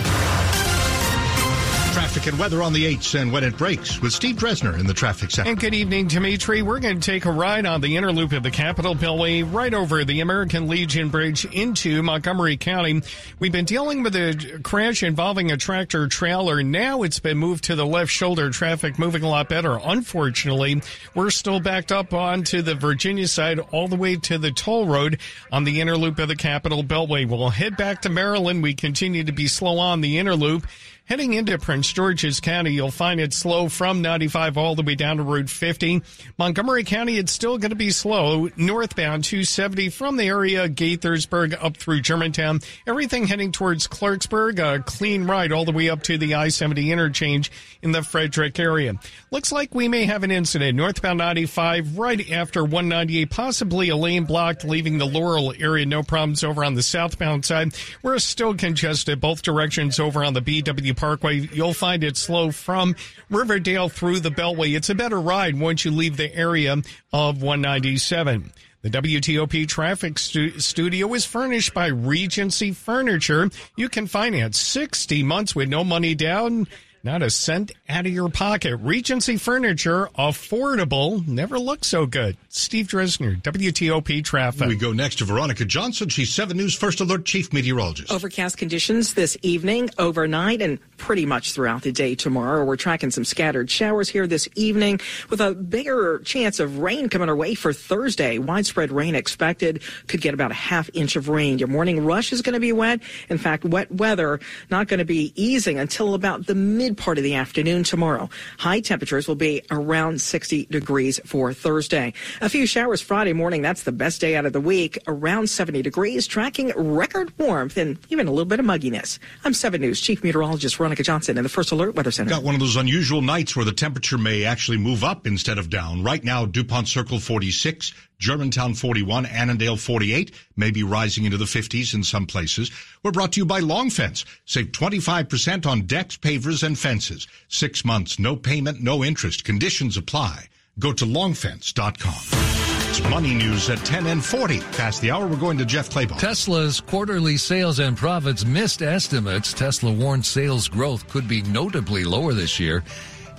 Traffic 2.16 2.32
and 2.32 2.40
weather 2.40 2.64
on 2.64 2.72
the 2.72 2.96
8s 2.96 3.20
and 3.20 3.30
when 3.34 3.44
it 3.44 3.58
breaks 3.58 4.02
with 4.02 4.14
Steve 4.14 4.38
Dresner 4.38 4.80
in 4.80 4.88
the 4.88 4.94
traffic 4.94 5.32
center. 5.32 5.50
And 5.50 5.60
good 5.60 5.74
evening, 5.74 6.08
Dimitri. 6.08 6.62
We're 6.62 6.80
going 6.80 7.02
to 7.02 7.12
take 7.12 7.26
a 7.26 7.32
ride 7.32 7.66
on 7.66 7.82
the 7.82 7.98
inner 7.98 8.14
loop 8.14 8.32
of 8.32 8.42
the 8.42 8.52
Capitol 8.52 8.96
Beltway 8.96 9.44
right 9.54 9.74
over 9.74 10.06
the 10.06 10.22
American 10.22 10.70
Legion 10.70 11.10
Bridge 11.10 11.44
into 11.44 12.02
Montgomery 12.02 12.56
County. 12.56 13.02
We've 13.40 13.52
been 13.52 13.66
dealing 13.66 14.02
with 14.02 14.16
a 14.16 14.62
crash 14.64 15.04
involving 15.04 15.52
a 15.52 15.58
tractor 15.58 16.08
trailer. 16.08 16.64
Now 16.64 17.04
it's 17.04 17.20
been 17.20 17.38
moved 17.38 17.66
to 17.66 17.76
the 17.76 17.86
left 17.86 18.12
shoulder. 18.12 18.50
Traffic 18.50 18.98
moving 18.98 19.24
a 19.24 19.28
lot 19.28 19.50
better. 19.50 19.78
Unfortunately, 19.84 20.82
we're 21.16 21.32
still 21.32 21.60
backed 21.60 21.92
up 21.92 22.14
onto 22.14 22.62
the 22.62 22.76
Virginia 22.76 23.28
side 23.28 23.60
all 23.74 23.90
the 23.90 23.98
way 23.98 24.16
to 24.16 24.38
the 24.38 24.52
toll 24.52 24.88
road 24.88 25.20
on 25.52 25.66
the 25.66 25.82
inner 25.82 25.98
loop 25.98 26.18
of 26.20 26.30
the 26.30 26.38
Capitol 26.38 26.82
Beltway. 26.82 27.28
We'll 27.28 27.50
head 27.50 27.76
back 27.76 28.04
to 28.04 28.10
Maryland. 28.10 28.64
We 28.64 28.74
continue 28.74 29.26
to 29.26 29.34
be 29.34 29.50
slow 29.50 29.80
on 29.80 30.00
the 30.00 30.18
inner 30.18 30.38
loop. 30.38 30.66
Heading 31.08 31.34
into 31.34 31.60
Prince 31.60 31.94
George's 31.94 32.40
County, 32.40 32.72
you'll 32.72 32.90
find 32.90 33.20
it 33.20 33.32
slow 33.32 33.70
from 33.70 34.02
95 34.02 34.58
all 34.58 34.74
the 34.74 34.82
way 34.82 34.96
down 34.96 35.18
to 35.18 35.24
Route 35.24 35.52
50. 35.52 36.02
Montgomery 36.40 36.84
County, 36.84 37.20
it's 37.20 37.32
still 37.32 37.60
going 37.60 37.70
to 37.70 37.76
be 37.76 37.92
slow. 37.92 38.50
Northbound 38.58 39.24
270 39.24 39.90
from 39.90 40.18
the 40.18 40.24
area 40.24 40.68
Gaithersburg 40.68 41.64
up 41.64 41.78
through 41.78 42.02
Germantown. 42.02 42.60
Everything 42.88 43.28
heading 43.28 43.52
towards 43.52 43.88
Clarksburg, 43.88 44.58
a 44.58 44.82
clean 44.82 45.26
ride 45.26 45.52
all 45.52 45.64
the 45.64 45.72
way 45.72 45.92
up 45.92 46.02
to 46.04 46.18
the 46.18 46.34
I-70 46.34 46.88
interchange 46.88 47.52
in 47.84 47.92
the 47.92 48.02
Frederick 48.02 48.58
area. 48.58 48.96
Looks 49.30 49.52
like 49.52 49.76
we 49.76 49.88
may 49.88 50.06
have 50.06 50.24
an 50.24 50.32
incident 50.32 50.76
northbound 50.76 51.20
95 51.20 52.00
right 52.00 52.32
after 52.32 52.64
198, 52.64 53.30
possibly 53.30 53.90
a 53.90 53.96
lane 53.96 54.24
blocked 54.24 54.66
leaving 54.66 54.98
the 54.98 55.06
Laurel 55.06 55.54
area. 55.60 55.86
No 55.86 56.02
problems 56.02 56.44
over 56.44 56.66
on 56.66 56.74
the 56.74 56.82
southbound 56.82 57.46
side. 57.46 57.76
We're 58.02 58.18
still 58.18 58.56
congested 58.56 59.22
both 59.22 59.44
directions 59.44 60.00
over 60.00 60.24
on 60.24 60.34
the 60.34 60.42
BW 60.42 60.95
Parkway. 60.96 61.48
You'll 61.52 61.74
find 61.74 62.04
it 62.04 62.18
slow 62.18 62.52
from 62.52 62.96
Riverdale 63.30 63.90
through 63.90 64.22
the 64.22 64.32
Beltway. 64.32 64.76
It's 64.76 64.90
a 64.90 64.96
better 64.96 65.20
ride 65.20 65.60
once 65.60 65.86
you 65.86 65.92
leave 65.92 66.18
the 66.18 66.34
area 66.36 66.74
of 67.14 67.42
197. 67.42 68.52
The 68.82 68.90
WTOP 68.92 69.68
traffic 69.68 70.20
stu- 70.20 70.60
studio 70.60 71.12
is 71.16 71.26
furnished 71.26 71.74
by 71.74 71.88
Regency 71.88 72.72
Furniture. 72.72 73.50
You 73.76 73.90
can 73.90 74.06
finance 74.06 74.60
60 74.60 75.24
months 75.24 75.56
with 75.56 75.70
no 75.70 75.84
money 75.84 76.14
down. 76.14 76.68
Not 77.06 77.22
a 77.22 77.30
cent 77.30 77.72
out 77.88 78.08
of 78.08 78.12
your 78.12 78.30
pocket. 78.30 78.78
Regency 78.78 79.38
Furniture, 79.38 80.10
affordable, 80.18 81.26
never 81.28 81.60
looked 81.60 81.86
so 81.86 82.08
good. 82.08 82.36
Steve 82.50 82.88
Dresner, 82.88 83.40
WTOP 83.44 84.24
Traffic. 84.24 84.68
We 84.68 84.76
go 84.76 84.92
next 84.92 85.20
to 85.20 85.26
Veronica 85.26 85.66
Johnson. 85.66 86.10
She's 86.10 86.34
7 86.34 86.58
News 86.58 86.74
First 86.74 87.02
Alert 87.02 87.24
Chief 87.26 87.54
Meteorologist. 87.54 88.12
Overcast 88.12 88.58
conditions 88.58 89.14
this 89.14 89.38
evening, 89.44 89.92
overnight, 90.00 90.64
and 90.64 90.80
pretty 90.98 91.26
much 91.26 91.54
throughout 91.54 91.84
the 91.84 91.92
day 91.92 92.16
tomorrow. 92.16 92.64
We're 92.64 92.76
tracking 92.76 93.12
some 93.12 93.26
scattered 93.26 93.70
showers 93.70 94.10
here 94.10 94.28
this 94.28 94.48
evening 94.56 95.00
with 95.30 95.42
a 95.42 95.54
bigger 95.54 96.20
chance 96.20 96.60
of 96.60 96.80
rain 96.80 97.10
coming 97.10 97.30
our 97.30 97.36
way 97.36 97.56
for 97.56 97.74
Thursday. 97.74 98.38
Widespread 98.38 98.92
rain 98.92 99.16
expected. 99.16 99.82
Could 100.08 100.22
get 100.22 100.34
about 100.34 100.52
a 100.52 100.56
half 100.56 100.90
inch 100.94 101.16
of 101.16 101.30
rain. 101.30 101.60
Your 101.60 101.68
morning 101.68 102.04
rush 102.04 102.32
is 102.32 102.42
going 102.42 102.54
to 102.54 102.60
be 102.60 102.72
wet. 102.72 103.02
In 103.30 103.38
fact, 103.38 103.66
wet 103.66 103.92
weather 103.92 104.40
not 104.70 104.88
going 104.88 105.00
to 105.00 105.06
be 105.06 105.34
easing 105.36 105.80
until 105.80 106.14
about 106.14 106.46
the 106.46 106.56
mid 106.56 106.98
part 106.98 107.18
of 107.18 107.24
the 107.24 107.36
afternoon 107.36 107.84
tomorrow. 107.84 108.30
High 108.58 108.80
temperatures 108.80 109.28
will 109.28 109.36
be 109.36 109.62
around 109.72 110.22
60 110.22 110.66
degrees 110.66 111.20
for 111.26 111.54
Thursday. 111.54 112.14
A 112.42 112.50
few 112.50 112.66
showers 112.66 113.02
Friday 113.02 113.34
morning. 113.34 113.62
That's 113.62 113.84
the 113.84 113.92
best 113.92 114.22
day 114.22 114.36
out 114.36 114.46
of 114.46 114.54
the 114.54 114.62
week. 114.62 114.98
Around 115.08 115.50
70 115.50 115.82
degrees, 115.82 116.28
tracking 116.28 116.72
record 116.76 117.34
warmth 117.38 117.78
and 117.78 117.98
even 118.10 118.28
a 118.28 118.32
little 118.32 118.46
bit 118.46 118.60
of 118.60 118.66
mugginess. 118.66 119.20
I'm 119.44 119.54
7 119.54 119.80
News 119.80 120.02
Chief 120.02 120.24
Meteorologist 120.24 120.80
Veronica 120.86 121.02
Johnson 121.02 121.36
in 121.36 121.44
the 121.44 121.50
First 121.50 121.72
Alert 121.72 121.96
Weather 121.96 122.12
Center. 122.12 122.30
Got 122.30 122.44
one 122.44 122.54
of 122.54 122.60
those 122.60 122.76
unusual 122.76 123.24
nights 123.24 123.56
where 123.56 123.66
the 123.66 123.72
temperature 123.72 124.20
may 124.20 124.44
actually 124.44 124.78
move 124.78 125.04
up 125.04 125.26
instead 125.26 125.58
of 125.58 125.68
down. 125.68 126.04
Right 126.04 126.24
now, 126.24 126.46
DuPont 126.46 126.88
Circle 126.88 127.20
46, 127.20 127.92
Germantown 128.20 128.76
41, 128.76 129.26
Annandale 129.26 129.78
48, 129.78 130.32
maybe 130.56 130.84
rising 130.84 131.26
into 131.26 131.38
the 131.38 131.46
50s 131.46 131.96
in 131.96 132.04
some 132.04 132.28
places. 132.28 132.70
We're 133.02 133.10
brought 133.10 133.32
to 133.32 133.40
you 133.40 133.48
by 133.48 133.62
Long 133.62 133.90
Fence. 133.90 134.26
Save 134.46 134.74
25% 134.74 135.66
on 135.66 135.88
decks, 135.88 136.18
pavers, 136.18 136.62
and 136.62 136.78
fences. 136.78 137.28
Six 137.48 137.84
months, 137.84 138.20
no 138.20 138.36
payment, 138.36 138.80
no 138.80 139.04
interest. 139.04 139.44
Conditions 139.44 139.98
apply. 139.98 140.50
Go 140.78 140.94
to 140.94 141.06
longfence.com. 141.06 142.75
It's 142.88 143.02
money 143.10 143.34
news 143.34 143.70
at 143.70 143.80
10 143.80 144.06
and 144.06 144.24
40. 144.24 144.60
Past 144.78 145.02
the 145.02 145.10
hour, 145.12 145.28
we're 145.28 145.36
going 145.38 145.58
to 145.58 145.66
Jeff 145.66 145.90
Clabaugh. 145.90 146.20
Tesla's 146.20 146.80
quarterly 146.80 147.36
sales 147.36 147.80
and 147.80 147.98
profits 147.98 148.46
missed 148.46 148.82
estimates. 148.82 149.54
Tesla 149.54 149.92
warned 149.92 150.26
sales 150.26 150.68
growth 150.68 151.08
could 151.10 151.28
be 151.28 151.42
notably 151.42 152.04
lower 152.06 152.34
this 152.34 152.60
year. 152.60 152.84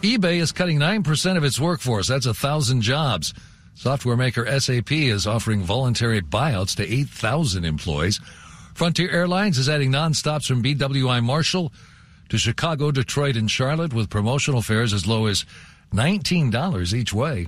eBay 0.02 0.40
is 0.40 0.52
cutting 0.52 0.78
9% 0.78 1.36
of 1.36 1.44
its 1.44 1.60
workforce. 1.60 2.08
That's 2.08 2.26
a 2.26 2.34
thousand 2.34 2.82
jobs. 2.82 3.32
Software 3.74 4.16
maker 4.16 4.44
SAP 4.58 4.90
is 4.90 5.26
offering 5.26 5.62
voluntary 5.62 6.20
buyouts 6.20 6.74
to 6.76 6.92
8,000 6.92 7.64
employees. 7.64 8.20
Frontier 8.74 9.10
Airlines 9.10 9.58
is 9.58 9.68
adding 9.68 9.92
nonstops 9.92 10.46
from 10.46 10.62
BWI 10.62 11.22
Marshall 11.22 11.72
to 12.30 12.36
Chicago, 12.36 12.90
Detroit, 12.90 13.36
and 13.36 13.50
Charlotte 13.50 13.94
with 13.94 14.10
promotional 14.10 14.60
fares 14.60 14.92
as 14.92 15.06
low 15.06 15.26
as 15.26 15.46
$19 15.94 16.92
each 16.92 17.12
way. 17.12 17.46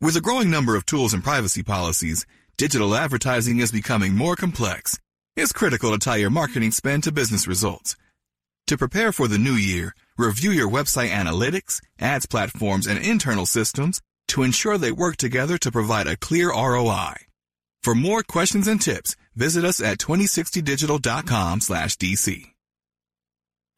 With 0.00 0.16
a 0.16 0.20
growing 0.20 0.48
number 0.48 0.76
of 0.76 0.86
tools 0.86 1.12
and 1.12 1.24
privacy 1.24 1.64
policies, 1.64 2.24
digital 2.56 2.94
advertising 2.94 3.58
is 3.58 3.72
becoming 3.72 4.14
more 4.14 4.36
complex. 4.36 4.96
It's 5.40 5.52
critical 5.52 5.92
to 5.92 6.00
tie 6.00 6.16
your 6.16 6.30
marketing 6.30 6.72
spend 6.72 7.04
to 7.04 7.12
business 7.12 7.46
results. 7.46 7.94
To 8.66 8.76
prepare 8.76 9.12
for 9.12 9.28
the 9.28 9.38
new 9.38 9.52
year, 9.52 9.94
review 10.16 10.50
your 10.50 10.68
website 10.68 11.10
analytics, 11.10 11.80
ads 12.00 12.26
platforms, 12.26 12.88
and 12.88 12.98
internal 12.98 13.46
systems 13.46 14.02
to 14.32 14.42
ensure 14.42 14.78
they 14.78 14.90
work 14.90 15.16
together 15.16 15.56
to 15.58 15.70
provide 15.70 16.08
a 16.08 16.16
clear 16.16 16.48
ROI. 16.48 17.14
For 17.84 17.94
more 17.94 18.24
questions 18.24 18.66
and 18.66 18.82
tips, 18.82 19.14
visit 19.36 19.64
us 19.64 19.80
at 19.80 19.98
2060digital.com 19.98 21.60
slash 21.60 21.96
DC. 21.96 22.46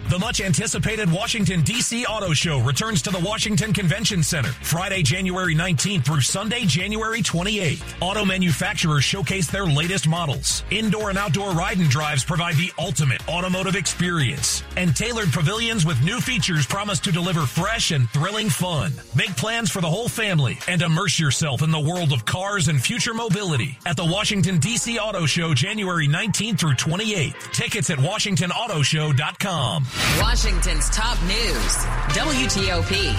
The 0.08 0.18
much 0.18 0.40
anticipated 0.40 1.10
Washington, 1.10 1.62
D.C. 1.62 2.04
Auto 2.06 2.32
Show 2.32 2.58
returns 2.60 3.00
to 3.02 3.10
the 3.10 3.20
Washington 3.20 3.72
Convention 3.72 4.22
Center 4.22 4.48
Friday, 4.48 5.02
January 5.02 5.54
19th 5.54 6.04
through 6.04 6.22
Sunday, 6.22 6.64
January 6.64 7.22
28th. 7.22 7.82
Auto 8.00 8.24
manufacturers 8.24 9.04
showcase 9.04 9.48
their 9.48 9.66
latest 9.66 10.08
models. 10.08 10.64
Indoor 10.70 11.10
and 11.10 11.18
outdoor 11.18 11.52
ride 11.52 11.78
and 11.78 11.88
drives 11.88 12.24
provide 12.24 12.56
the 12.56 12.72
ultimate 12.78 13.26
automotive 13.28 13.76
experience. 13.76 14.64
And 14.80 14.96
tailored 14.96 15.30
pavilions 15.30 15.84
with 15.84 16.02
new 16.02 16.22
features 16.22 16.64
promise 16.64 17.00
to 17.00 17.12
deliver 17.12 17.42
fresh 17.42 17.90
and 17.90 18.08
thrilling 18.08 18.48
fun. 18.48 18.90
Make 19.14 19.36
plans 19.36 19.70
for 19.70 19.82
the 19.82 19.90
whole 19.90 20.08
family 20.08 20.58
and 20.68 20.80
immerse 20.80 21.20
yourself 21.20 21.60
in 21.60 21.70
the 21.70 21.78
world 21.78 22.14
of 22.14 22.24
cars 22.24 22.68
and 22.68 22.80
future 22.80 23.12
mobility 23.12 23.78
at 23.84 23.98
the 23.98 24.06
Washington, 24.06 24.58
D.C. 24.58 24.98
Auto 24.98 25.26
Show 25.26 25.52
January 25.52 26.08
19th 26.08 26.60
through 26.60 26.76
28th. 26.76 27.52
Tickets 27.52 27.90
at 27.90 27.98
WashingtonAutoShow.com. 27.98 29.86
Washington's 30.18 30.88
top 30.88 31.22
news. 31.24 31.76
WTOP. 32.16 33.14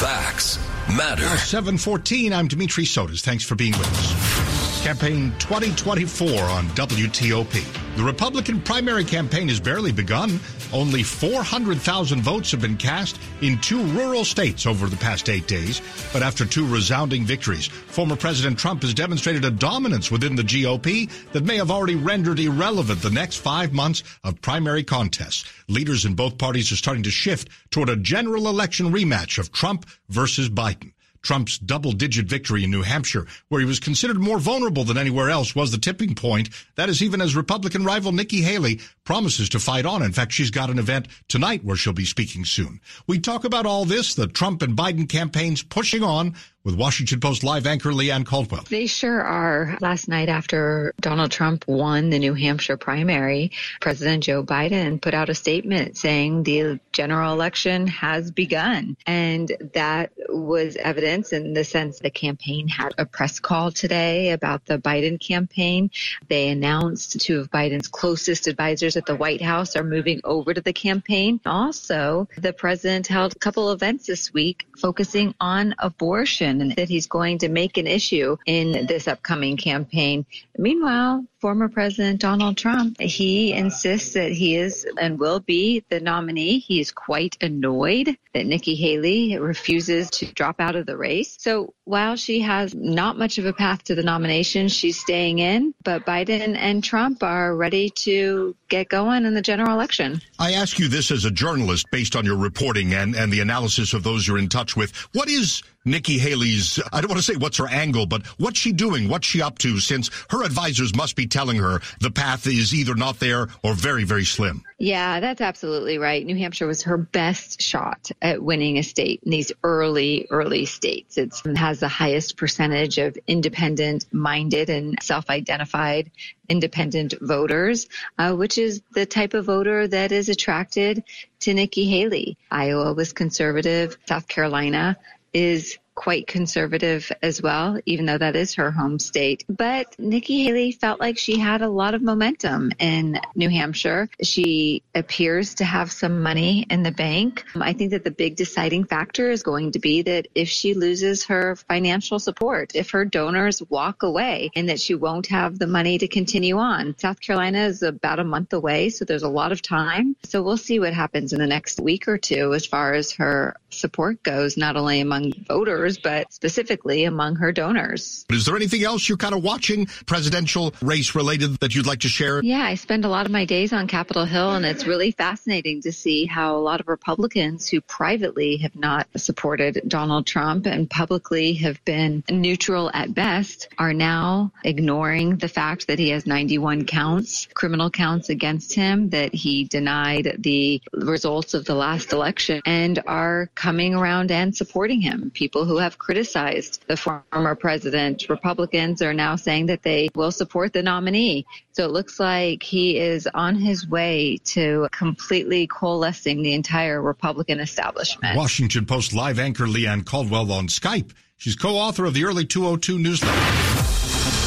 Facts 0.00 0.58
matter. 0.96 1.28
714, 1.36 2.32
I'm 2.32 2.48
Dimitri 2.48 2.84
Sotis. 2.84 3.20
Thanks 3.20 3.44
for 3.44 3.54
being 3.54 3.72
with 3.72 3.86
us. 3.98 4.82
Campaign 4.82 5.34
2024 5.38 6.40
on 6.40 6.66
WTOP. 6.68 7.96
The 7.96 8.02
Republican 8.02 8.62
primary 8.62 9.04
campaign 9.04 9.48
has 9.48 9.60
barely 9.60 9.92
begun. 9.92 10.40
Only 10.72 11.02
400,000 11.02 12.22
votes 12.22 12.50
have 12.50 12.60
been 12.60 12.76
cast 12.76 13.20
in 13.42 13.58
two 13.58 13.82
rural 13.88 14.24
states 14.24 14.66
over 14.66 14.86
the 14.88 14.96
past 14.96 15.28
eight 15.28 15.46
days. 15.46 15.82
But 16.12 16.22
after 16.22 16.46
two 16.46 16.66
resounding 16.66 17.24
victories, 17.24 17.66
former 17.66 18.16
President 18.16 18.58
Trump 18.58 18.82
has 18.82 18.94
demonstrated 18.94 19.44
a 19.44 19.50
dominance 19.50 20.10
within 20.10 20.34
the 20.34 20.42
GOP 20.42 21.10
that 21.32 21.44
may 21.44 21.56
have 21.56 21.70
already 21.70 21.96
rendered 21.96 22.40
irrelevant 22.40 23.02
the 23.02 23.10
next 23.10 23.36
five 23.36 23.72
months 23.72 24.02
of 24.24 24.40
primary 24.40 24.82
contests. 24.82 25.44
Leaders 25.68 26.04
in 26.04 26.14
both 26.14 26.38
parties 26.38 26.72
are 26.72 26.76
starting 26.76 27.02
to 27.02 27.10
shift 27.10 27.48
toward 27.70 27.88
a 27.88 27.96
general 27.96 28.48
election 28.48 28.92
rematch 28.92 29.38
of 29.38 29.52
Trump 29.52 29.86
versus 30.08 30.48
Biden. 30.48 30.92
Trump's 31.22 31.58
double 31.58 31.92
digit 31.92 32.26
victory 32.26 32.64
in 32.64 32.70
New 32.70 32.82
Hampshire, 32.82 33.26
where 33.48 33.60
he 33.60 33.66
was 33.66 33.80
considered 33.80 34.18
more 34.18 34.38
vulnerable 34.38 34.84
than 34.84 34.98
anywhere 34.98 35.30
else, 35.30 35.54
was 35.54 35.70
the 35.70 35.78
tipping 35.78 36.14
point. 36.14 36.50
That 36.74 36.88
is 36.88 37.02
even 37.02 37.20
as 37.20 37.36
Republican 37.36 37.84
rival 37.84 38.12
Nikki 38.12 38.42
Haley 38.42 38.80
promises 39.04 39.48
to 39.50 39.60
fight 39.60 39.86
on. 39.86 40.02
In 40.02 40.12
fact, 40.12 40.32
she's 40.32 40.50
got 40.50 40.70
an 40.70 40.78
event 40.78 41.08
tonight 41.28 41.64
where 41.64 41.76
she'll 41.76 41.92
be 41.92 42.04
speaking 42.04 42.44
soon. 42.44 42.80
We 43.06 43.18
talk 43.18 43.44
about 43.44 43.66
all 43.66 43.84
this, 43.84 44.14
the 44.14 44.26
Trump 44.26 44.62
and 44.62 44.76
Biden 44.76 45.08
campaigns 45.08 45.62
pushing 45.62 46.02
on 46.02 46.34
with 46.64 46.76
Washington 46.76 47.18
Post 47.18 47.42
live 47.42 47.66
anchor 47.66 47.92
Leigh 47.92 48.12
Ann 48.12 48.24
Caldwell. 48.24 48.64
They 48.68 48.86
sure 48.86 49.20
are. 49.20 49.76
Last 49.80 50.08
night, 50.08 50.28
after 50.28 50.94
Donald 51.00 51.30
Trump 51.30 51.64
won 51.66 52.10
the 52.10 52.18
New 52.18 52.34
Hampshire 52.34 52.76
primary, 52.76 53.50
President 53.80 54.22
Joe 54.24 54.44
Biden 54.44 55.00
put 55.00 55.14
out 55.14 55.28
a 55.28 55.34
statement 55.34 55.96
saying 55.96 56.44
the 56.44 56.78
general 56.92 57.32
election 57.32 57.86
has 57.88 58.30
begun. 58.30 58.96
And 59.06 59.50
that 59.74 60.12
was 60.28 60.76
evidence 60.76 61.32
in 61.32 61.52
the 61.52 61.64
sense 61.64 61.98
the 61.98 62.10
campaign 62.10 62.68
had 62.68 62.94
a 62.96 63.06
press 63.06 63.40
call 63.40 63.72
today 63.72 64.30
about 64.30 64.64
the 64.66 64.78
Biden 64.78 65.20
campaign. 65.20 65.90
They 66.28 66.48
announced 66.48 67.20
two 67.20 67.40
of 67.40 67.50
Biden's 67.50 67.88
closest 67.88 68.46
advisors 68.46 68.96
at 68.96 69.06
the 69.06 69.16
White 69.16 69.42
House 69.42 69.74
are 69.74 69.84
moving 69.84 70.20
over 70.24 70.54
to 70.54 70.60
the 70.60 70.72
campaign. 70.72 71.40
Also, 71.44 72.28
the 72.38 72.52
president 72.52 73.08
held 73.08 73.34
a 73.34 73.38
couple 73.38 73.72
events 73.72 74.06
this 74.06 74.32
week 74.32 74.66
focusing 74.76 75.34
on 75.40 75.74
abortion 75.78 76.51
and 76.60 76.72
that 76.76 76.88
he's 76.88 77.06
going 77.06 77.38
to 77.38 77.48
make 77.48 77.76
an 77.76 77.86
issue 77.86 78.36
in 78.46 78.86
this 78.86 79.08
upcoming 79.08 79.56
campaign. 79.56 80.26
Meanwhile, 80.58 81.24
former 81.40 81.68
President 81.68 82.20
Donald 82.20 82.56
Trump, 82.56 83.00
he 83.00 83.52
insists 83.52 84.14
that 84.14 84.30
he 84.30 84.54
is 84.54 84.86
and 85.00 85.18
will 85.18 85.40
be 85.40 85.84
the 85.88 85.98
nominee. 85.98 86.60
He 86.60 86.78
is 86.78 86.92
quite 86.92 87.36
annoyed 87.40 88.16
that 88.32 88.46
Nikki 88.46 88.76
Haley 88.76 89.36
refuses 89.38 90.08
to 90.10 90.32
drop 90.32 90.60
out 90.60 90.76
of 90.76 90.86
the 90.86 90.96
race. 90.96 91.36
So 91.40 91.74
while 91.84 92.14
she 92.14 92.40
has 92.40 92.74
not 92.74 93.18
much 93.18 93.38
of 93.38 93.46
a 93.46 93.52
path 93.52 93.82
to 93.84 93.94
the 93.94 94.04
nomination, 94.04 94.68
she's 94.68 95.00
staying 95.00 95.40
in, 95.40 95.74
but 95.82 96.06
Biden 96.06 96.56
and 96.56 96.82
Trump 96.82 97.22
are 97.24 97.56
ready 97.56 97.90
to 97.90 98.54
get 98.68 98.88
going 98.88 99.24
in 99.24 99.34
the 99.34 99.42
general 99.42 99.74
election. 99.74 100.22
I 100.38 100.52
ask 100.52 100.78
you 100.78 100.88
this 100.88 101.10
as 101.10 101.24
a 101.24 101.30
journalist 101.30 101.86
based 101.90 102.14
on 102.14 102.24
your 102.24 102.36
reporting 102.36 102.94
and, 102.94 103.16
and 103.16 103.32
the 103.32 103.40
analysis 103.40 103.94
of 103.94 104.04
those 104.04 104.26
you're 104.26 104.38
in 104.38 104.48
touch 104.48 104.76
with. 104.76 104.92
What 105.12 105.28
is 105.28 105.62
Nikki 105.84 106.18
Haley's, 106.18 106.78
I 106.92 107.00
don't 107.00 107.10
want 107.10 107.18
to 107.18 107.32
say 107.32 107.36
what's 107.36 107.58
her 107.58 107.68
angle, 107.68 108.06
but 108.06 108.24
what's 108.38 108.58
she 108.58 108.72
doing? 108.72 109.08
What's 109.08 109.26
she 109.26 109.42
up 109.42 109.58
to 109.58 109.80
since 109.80 110.10
her 110.30 110.44
advisors 110.44 110.94
must 110.94 111.16
be 111.16 111.26
telling 111.26 111.56
her 111.56 111.80
the 112.00 112.10
path 112.10 112.46
is 112.46 112.72
either 112.72 112.94
not 112.94 113.18
there 113.18 113.48
or 113.64 113.74
very, 113.74 114.04
very 114.04 114.24
slim? 114.24 114.62
Yeah, 114.78 115.20
that's 115.20 115.40
absolutely 115.40 115.98
right. 115.98 116.24
New 116.24 116.36
Hampshire 116.36 116.66
was 116.66 116.82
her 116.82 116.96
best 116.96 117.60
shot 117.60 118.10
at 118.20 118.42
winning 118.42 118.78
a 118.78 118.82
state 118.82 119.22
in 119.24 119.30
these 119.30 119.52
early, 119.64 120.26
early 120.30 120.66
states. 120.66 121.18
It 121.18 121.34
has 121.56 121.80
the 121.80 121.88
highest 121.88 122.36
percentage 122.36 122.98
of 122.98 123.18
independent 123.26 124.06
minded 124.12 124.70
and 124.70 124.96
self 125.02 125.30
identified 125.30 126.10
independent 126.48 127.14
voters, 127.20 127.88
uh, 128.18 128.34
which 128.34 128.58
is 128.58 128.82
the 128.92 129.06
type 129.06 129.34
of 129.34 129.46
voter 129.46 129.88
that 129.88 130.12
is 130.12 130.28
attracted 130.28 131.02
to 131.40 131.54
Nikki 131.54 131.86
Haley. 131.86 132.36
Iowa 132.50 132.92
was 132.92 133.12
conservative. 133.12 133.96
South 134.06 134.28
Carolina 134.28 134.96
is 135.34 135.78
quite 135.94 136.26
conservative 136.26 137.10
as 137.22 137.42
well, 137.42 137.78
even 137.86 138.06
though 138.06 138.18
that 138.18 138.36
is 138.36 138.54
her 138.54 138.70
home 138.70 138.98
state. 138.98 139.44
But 139.48 139.98
Nikki 139.98 140.44
Haley 140.44 140.72
felt 140.72 141.00
like 141.00 141.18
she 141.18 141.38
had 141.38 141.62
a 141.62 141.68
lot 141.68 141.94
of 141.94 142.02
momentum 142.02 142.72
in 142.78 143.20
New 143.34 143.50
Hampshire. 143.50 144.08
She 144.22 144.82
appears 144.94 145.54
to 145.56 145.64
have 145.64 145.92
some 145.92 146.22
money 146.22 146.66
in 146.70 146.82
the 146.82 146.90
bank. 146.90 147.44
I 147.54 147.72
think 147.72 147.90
that 147.90 148.04
the 148.04 148.10
big 148.10 148.36
deciding 148.36 148.84
factor 148.84 149.30
is 149.30 149.42
going 149.42 149.72
to 149.72 149.78
be 149.78 150.02
that 150.02 150.28
if 150.34 150.48
she 150.48 150.74
loses 150.74 151.24
her 151.26 151.56
financial 151.56 152.18
support, 152.18 152.72
if 152.74 152.90
her 152.90 153.04
donors 153.04 153.62
walk 153.68 154.02
away 154.02 154.50
and 154.56 154.68
that 154.68 154.80
she 154.80 154.94
won't 154.94 155.26
have 155.26 155.58
the 155.58 155.66
money 155.66 155.98
to 155.98 156.08
continue 156.08 156.56
on. 156.58 156.96
South 156.98 157.20
Carolina 157.20 157.60
is 157.64 157.82
about 157.82 158.18
a 158.18 158.24
month 158.24 158.52
away, 158.52 158.88
so 158.88 159.04
there's 159.04 159.22
a 159.22 159.28
lot 159.28 159.52
of 159.52 159.60
time. 159.62 160.16
So 160.24 160.42
we'll 160.42 160.56
see 160.56 160.78
what 160.78 160.94
happens 160.94 161.32
in 161.32 161.38
the 161.38 161.46
next 161.46 161.80
week 161.80 162.08
or 162.08 162.18
two 162.18 162.54
as 162.54 162.66
far 162.66 162.94
as 162.94 163.12
her 163.12 163.56
support 163.70 164.22
goes, 164.22 164.56
not 164.56 164.76
only 164.76 165.00
among 165.00 165.32
voters, 165.46 165.81
supporters, 165.82 165.98
but 165.98 166.32
specifically 166.32 167.04
among 167.04 167.36
her 167.36 167.52
donors. 167.52 168.24
Is 168.30 168.46
there 168.46 168.56
anything 168.56 168.84
else 168.84 169.08
you're 169.08 169.18
kind 169.18 169.34
of 169.34 169.42
watching 169.42 169.86
presidential 170.06 170.74
race 170.80 171.14
related 171.14 171.58
that 171.58 171.74
you'd 171.74 171.86
like 171.86 172.00
to 172.00 172.08
share? 172.08 172.42
Yeah, 172.42 172.62
I 172.62 172.74
spend 172.74 173.04
a 173.04 173.08
lot 173.08 173.26
of 173.26 173.32
my 173.32 173.44
days 173.44 173.72
on 173.72 173.86
Capitol 173.86 174.24
Hill, 174.24 174.52
and 174.52 174.64
it's 174.64 174.86
really 174.86 175.10
fascinating 175.10 175.82
to 175.82 175.92
see 175.92 176.26
how 176.26 176.56
a 176.56 176.58
lot 176.58 176.80
of 176.80 176.88
Republicans 176.88 177.68
who 177.68 177.80
privately 177.80 178.58
have 178.58 178.76
not 178.76 179.06
supported 179.16 179.82
Donald 179.88 180.26
Trump 180.26 180.66
and 180.66 180.88
publicly 180.88 181.54
have 181.54 181.84
been 181.84 182.22
neutral 182.30 182.90
at 182.94 183.14
best 183.14 183.68
are 183.78 183.92
now 183.92 184.52
ignoring 184.64 185.36
the 185.36 185.48
fact 185.48 185.86
that 185.86 185.98
he 185.98 186.10
has 186.10 186.26
91 186.26 186.84
counts, 186.84 187.48
criminal 187.54 187.90
counts 187.90 188.28
against 188.28 188.74
him, 188.74 189.10
that 189.10 189.34
he 189.34 189.64
denied 189.64 190.36
the 190.38 190.80
results 190.92 191.54
of 191.54 191.64
the 191.64 191.74
last 191.74 192.12
election, 192.12 192.60
and 192.66 193.02
are 193.06 193.50
coming 193.54 193.94
around 193.94 194.30
and 194.30 194.54
supporting 194.54 195.00
him. 195.00 195.30
People 195.34 195.64
who 195.64 195.71
have 195.78 195.98
criticized 195.98 196.84
the 196.88 196.96
former 196.96 197.54
president, 197.54 198.28
Republicans 198.28 199.02
are 199.02 199.14
now 199.14 199.36
saying 199.36 199.66
that 199.66 199.82
they 199.82 200.08
will 200.14 200.32
support 200.32 200.72
the 200.72 200.82
nominee. 200.82 201.46
So 201.72 201.84
it 201.84 201.90
looks 201.90 202.18
like 202.20 202.62
he 202.62 202.98
is 202.98 203.28
on 203.34 203.56
his 203.56 203.88
way 203.88 204.38
to 204.44 204.88
completely 204.92 205.66
coalescing 205.66 206.42
the 206.42 206.54
entire 206.54 207.00
Republican 207.00 207.60
establishment. 207.60 208.36
Washington 208.36 208.86
Post 208.86 209.12
live 209.14 209.38
anchor 209.38 209.66
Leigh 209.66 209.86
Ann 209.86 210.02
Caldwell 210.02 210.52
on 210.52 210.68
Skype. 210.68 211.12
She's 211.36 211.56
co-author 211.56 212.04
of 212.04 212.14
the 212.14 212.24
Early 212.24 212.44
202 212.44 212.98
newsletter. 212.98 213.82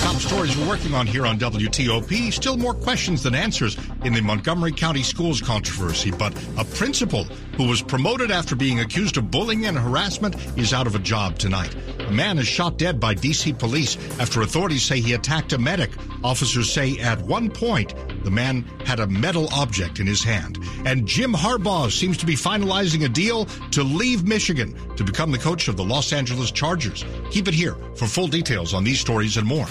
Top 0.06 0.16
stories 0.18 0.56
we're 0.56 0.68
working 0.68 0.94
on 0.94 1.08
here 1.08 1.26
on 1.26 1.40
WTOP. 1.40 2.32
Still 2.32 2.58
more 2.58 2.74
questions 2.74 3.24
than 3.24 3.34
answers 3.34 3.76
in 4.04 4.14
the 4.14 4.22
Montgomery 4.22 4.72
County 4.72 5.02
Schools 5.02 5.42
controversy, 5.42 6.12
but 6.12 6.32
a 6.58 6.64
principal 6.64 7.26
who 7.58 7.68
was 7.68 7.82
promoted 7.82 8.32
after 8.32 8.56
being 8.56 8.80
accused 8.80 9.18
of 9.18 9.32
bullying 9.32 9.66
and 9.66 9.78
harassment 9.78 10.36
is 10.58 10.74
out 10.74 10.88
of 10.88 10.96
a 10.96 11.00
job 11.00 11.38
tonight. 11.38 11.76
A 12.00 12.12
man 12.12 12.38
is 12.38 12.48
shot 12.48 12.78
dead 12.78 13.00
by 13.00 13.16
DC 13.16 13.58
police 13.58 13.98
after 14.20 14.42
authorities 14.42 14.84
say 14.84 15.00
he 15.00 15.14
attacked 15.14 15.54
a 15.54 15.58
medic. 15.58 15.92
Officers 16.24 16.72
say 16.72 16.98
at 17.00 17.20
one 17.22 17.50
point 17.50 17.94
the 18.24 18.32
man 18.32 18.62
had 18.86 19.00
a 19.00 19.08
metal 19.08 19.48
object 19.54 20.00
in 20.00 20.08
his 20.08 20.24
hand. 20.24 20.60
And 20.86 21.08
Jim 21.08 21.34
Harbaugh 21.34 21.92
seems 21.92 22.18
to 22.18 22.26
be 22.26 22.36
finalizing 22.36 23.06
a 23.06 23.10
deal 23.10 23.46
to 23.72 23.84
leave 23.84 24.28
Michigan 24.28 24.76
to 24.96 25.04
become 25.04 25.32
the 25.32 25.38
coach 25.38 25.68
of 25.68 25.78
the 25.78 25.84
Los 25.84 26.14
Angeles 26.14 26.52
Chargers. 26.52 27.06
Keep 27.32 27.48
it 27.48 27.54
here 27.54 27.76
for 27.96 28.06
full 28.06 28.28
details 28.28 28.74
on 28.74 28.84
these 28.84 29.00
stories 29.00 29.38
and 29.38 29.48
more. 29.48 29.68